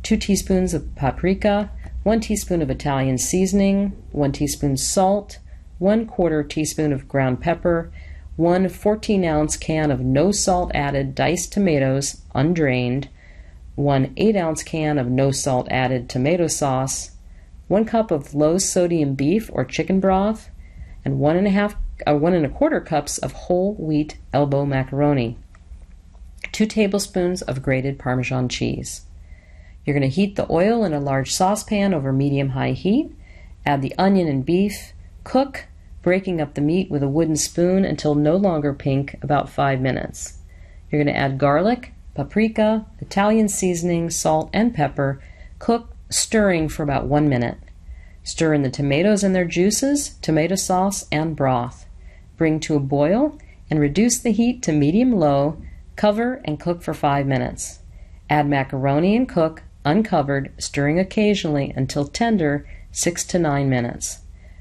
2 0.03 0.17
teaspoons 0.17 0.73
of 0.73 0.93
paprika, 0.93 1.71
1 2.03 2.19
teaspoon 2.19 2.61
of 2.61 2.69
Italian 2.69 3.17
seasoning, 3.17 3.91
1 4.11 4.31
teaspoon 4.31 4.77
salt, 4.77 5.39
1 5.79 6.05
quarter 6.05 6.43
teaspoon 6.43 6.93
of 6.93 7.07
ground 7.07 7.41
pepper, 7.41 7.91
1 8.35 8.69
14 8.69 9.25
ounce 9.25 9.57
can 9.57 9.89
of 9.89 10.01
no 10.01 10.31
salt 10.31 10.71
added 10.75 11.15
diced 11.15 11.51
tomatoes, 11.51 12.21
undrained, 12.35 13.09
1 13.75 14.13
8 14.15 14.35
ounce 14.35 14.61
can 14.61 14.99
of 14.99 15.09
no 15.09 15.31
salt 15.31 15.67
added 15.71 16.07
tomato 16.07 16.45
sauce, 16.45 17.11
1 17.67 17.85
cup 17.85 18.11
of 18.11 18.35
low 18.35 18.59
sodium 18.59 19.15
beef 19.15 19.49
or 19.53 19.65
chicken 19.65 19.99
broth, 19.99 20.51
and 21.03 21.19
one 21.19 21.35
and 21.35 21.47
a 21.47 21.49
half, 21.49 21.75
uh, 22.07 22.15
one 22.15 22.33
and 22.33 22.45
a 22.45 22.49
quarter 22.49 22.81
cups 22.81 23.17
of 23.17 23.31
whole 23.33 23.75
wheat 23.75 24.17
elbow 24.33 24.65
macaroni. 24.65 25.37
Two 26.51 26.65
tablespoons 26.65 27.41
of 27.41 27.63
grated 27.63 27.97
Parmesan 27.97 28.49
cheese. 28.49 29.01
You're 29.85 29.97
going 29.97 30.09
to 30.09 30.15
heat 30.15 30.35
the 30.35 30.51
oil 30.51 30.83
in 30.83 30.93
a 30.93 30.99
large 30.99 31.33
saucepan 31.33 31.93
over 31.93 32.13
medium 32.13 32.49
high 32.49 32.71
heat. 32.71 33.13
Add 33.65 33.81
the 33.81 33.95
onion 33.97 34.27
and 34.27 34.45
beef. 34.45 34.93
Cook, 35.23 35.65
breaking 36.01 36.41
up 36.41 36.53
the 36.53 36.61
meat 36.61 36.89
with 36.89 37.03
a 37.03 37.09
wooden 37.09 37.35
spoon 37.35 37.85
until 37.85 38.15
no 38.15 38.35
longer 38.35 38.73
pink, 38.73 39.15
about 39.21 39.49
five 39.49 39.81
minutes. 39.81 40.39
You're 40.89 41.03
going 41.03 41.13
to 41.13 41.19
add 41.19 41.37
garlic, 41.37 41.93
paprika, 42.13 42.85
Italian 42.99 43.49
seasoning, 43.49 44.09
salt, 44.09 44.49
and 44.53 44.73
pepper. 44.73 45.21
Cook 45.59 45.95
stirring 46.09 46.69
for 46.69 46.83
about 46.83 47.05
one 47.05 47.27
minute. 47.27 47.57
Stir 48.23 48.53
in 48.53 48.61
the 48.61 48.69
tomatoes 48.69 49.23
and 49.23 49.35
their 49.35 49.45
juices, 49.45 50.15
tomato 50.21 50.55
sauce, 50.55 51.05
and 51.11 51.35
broth. 51.35 51.82
Bring 52.37 52.59
to 52.61 52.75
a 52.75 52.79
boil 52.79 53.37
and 53.69 53.79
reduce 53.79 54.19
the 54.19 54.31
heat 54.31 54.61
to 54.63 54.71
medium 54.71 55.13
low. 55.13 55.61
Cover 55.95 56.41
and 56.45 56.59
cook 56.59 56.81
for 56.81 56.93
five 56.93 57.25
minutes. 57.25 57.79
Add 58.29 58.47
macaroni 58.47 59.15
and 59.15 59.29
cook, 59.29 59.63
uncovered, 59.85 60.51
stirring 60.57 60.99
occasionally 60.99 61.73
until 61.75 62.07
tender, 62.07 62.67
six 62.91 63.23
to 63.25 63.39
nine 63.39 63.69
minutes. 63.69 64.19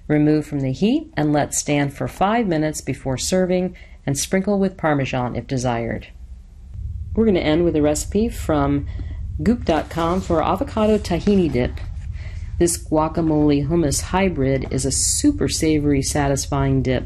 Remove 0.08 0.46
from 0.46 0.60
the 0.60 0.72
heat 0.72 1.12
and 1.16 1.32
let 1.32 1.54
stand 1.54 1.94
for 1.94 2.08
five 2.08 2.46
minutes 2.46 2.80
before 2.80 3.16
serving 3.16 3.76
and 4.04 4.18
sprinkle 4.18 4.58
with 4.58 4.76
Parmesan 4.76 5.36
if 5.36 5.46
desired. 5.46 6.08
We're 7.14 7.24
going 7.24 7.34
to 7.36 7.40
end 7.40 7.64
with 7.64 7.76
a 7.76 7.82
recipe 7.82 8.28
from 8.28 8.86
Goop.com 9.42 10.20
for 10.20 10.42
avocado 10.42 10.98
tahini 10.98 11.50
dip. 11.50 11.72
This 12.58 12.76
guacamole 12.76 13.66
hummus 13.66 14.02
hybrid 14.02 14.68
is 14.70 14.84
a 14.84 14.92
super 14.92 15.48
savory, 15.48 16.02
satisfying 16.02 16.82
dip. 16.82 17.04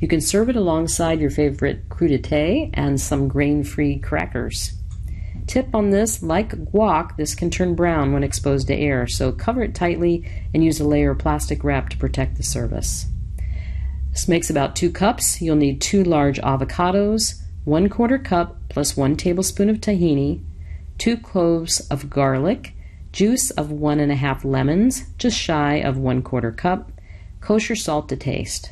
You 0.00 0.08
can 0.08 0.20
serve 0.20 0.48
it 0.50 0.56
alongside 0.56 1.20
your 1.20 1.30
favorite 1.30 1.88
crudité 1.88 2.70
and 2.74 3.00
some 3.00 3.28
grain 3.28 3.64
free 3.64 3.98
crackers. 3.98 4.72
Tip 5.46 5.74
on 5.74 5.90
this 5.90 6.22
like 6.22 6.50
guac, 6.50 7.16
this 7.16 7.34
can 7.34 7.50
turn 7.50 7.74
brown 7.74 8.12
when 8.12 8.24
exposed 8.24 8.66
to 8.66 8.74
air, 8.74 9.06
so 9.06 9.32
cover 9.32 9.62
it 9.62 9.74
tightly 9.74 10.28
and 10.52 10.64
use 10.64 10.80
a 10.80 10.84
layer 10.86 11.12
of 11.12 11.18
plastic 11.18 11.62
wrap 11.64 11.88
to 11.90 11.96
protect 11.96 12.36
the 12.36 12.42
service. 12.42 13.06
This 14.10 14.28
makes 14.28 14.50
about 14.50 14.74
two 14.76 14.90
cups. 14.90 15.40
You'll 15.40 15.56
need 15.56 15.80
two 15.80 16.02
large 16.02 16.40
avocados, 16.40 17.40
one 17.64 17.88
quarter 17.88 18.18
cup 18.18 18.56
plus 18.68 18.96
one 18.96 19.16
tablespoon 19.16 19.70
of 19.70 19.80
tahini, 19.80 20.40
2 20.98 21.18
cloves 21.18 21.80
of 21.88 22.08
garlic, 22.08 22.74
juice 23.12 23.50
of 23.50 23.70
1 23.70 24.00
and 24.00 24.10
a 24.10 24.16
half 24.16 24.44
lemons, 24.44 25.04
just 25.18 25.38
shy 25.38 25.74
of 25.74 25.98
1 25.98 26.22
quarter 26.22 26.52
cup, 26.52 26.90
kosher 27.40 27.76
salt 27.76 28.08
to 28.08 28.16
taste. 28.16 28.70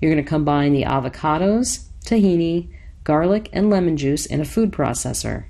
You're 0.00 0.12
going 0.12 0.24
to 0.24 0.28
combine 0.28 0.72
the 0.72 0.84
avocados, 0.84 1.86
tahini, 2.04 2.68
garlic, 3.04 3.48
and 3.52 3.70
lemon 3.70 3.96
juice 3.96 4.26
in 4.26 4.40
a 4.40 4.44
food 4.44 4.72
processor. 4.72 5.46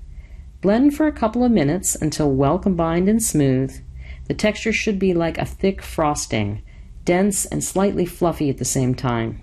Blend 0.60 0.96
for 0.96 1.06
a 1.06 1.12
couple 1.12 1.44
of 1.44 1.52
minutes 1.52 1.94
until 1.94 2.32
well 2.32 2.58
combined 2.58 3.08
and 3.08 3.22
smooth. 3.22 3.80
The 4.26 4.34
texture 4.34 4.72
should 4.72 4.98
be 4.98 5.12
like 5.14 5.38
a 5.38 5.44
thick 5.44 5.82
frosting, 5.82 6.62
dense 7.04 7.44
and 7.44 7.62
slightly 7.62 8.06
fluffy 8.06 8.48
at 8.48 8.58
the 8.58 8.64
same 8.64 8.94
time. 8.94 9.42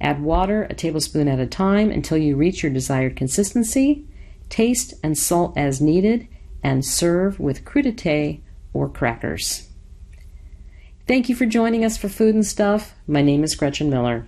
Add 0.00 0.22
water 0.22 0.64
a 0.64 0.74
tablespoon 0.74 1.28
at 1.28 1.38
a 1.38 1.46
time 1.46 1.90
until 1.90 2.18
you 2.18 2.36
reach 2.36 2.62
your 2.62 2.72
desired 2.72 3.16
consistency 3.16 4.06
Taste 4.52 4.92
and 5.02 5.16
salt 5.16 5.56
as 5.56 5.80
needed, 5.80 6.28
and 6.62 6.84
serve 6.84 7.40
with 7.40 7.64
crudité 7.64 8.42
or 8.74 8.86
crackers. 8.86 9.70
Thank 11.12 11.28
you 11.28 11.36
for 11.36 11.44
joining 11.44 11.84
us 11.84 11.98
for 11.98 12.08
Food 12.08 12.34
and 12.34 12.46
Stuff. 12.46 12.94
My 13.06 13.20
name 13.20 13.44
is 13.44 13.54
Gretchen 13.54 13.90
Miller. 13.90 14.24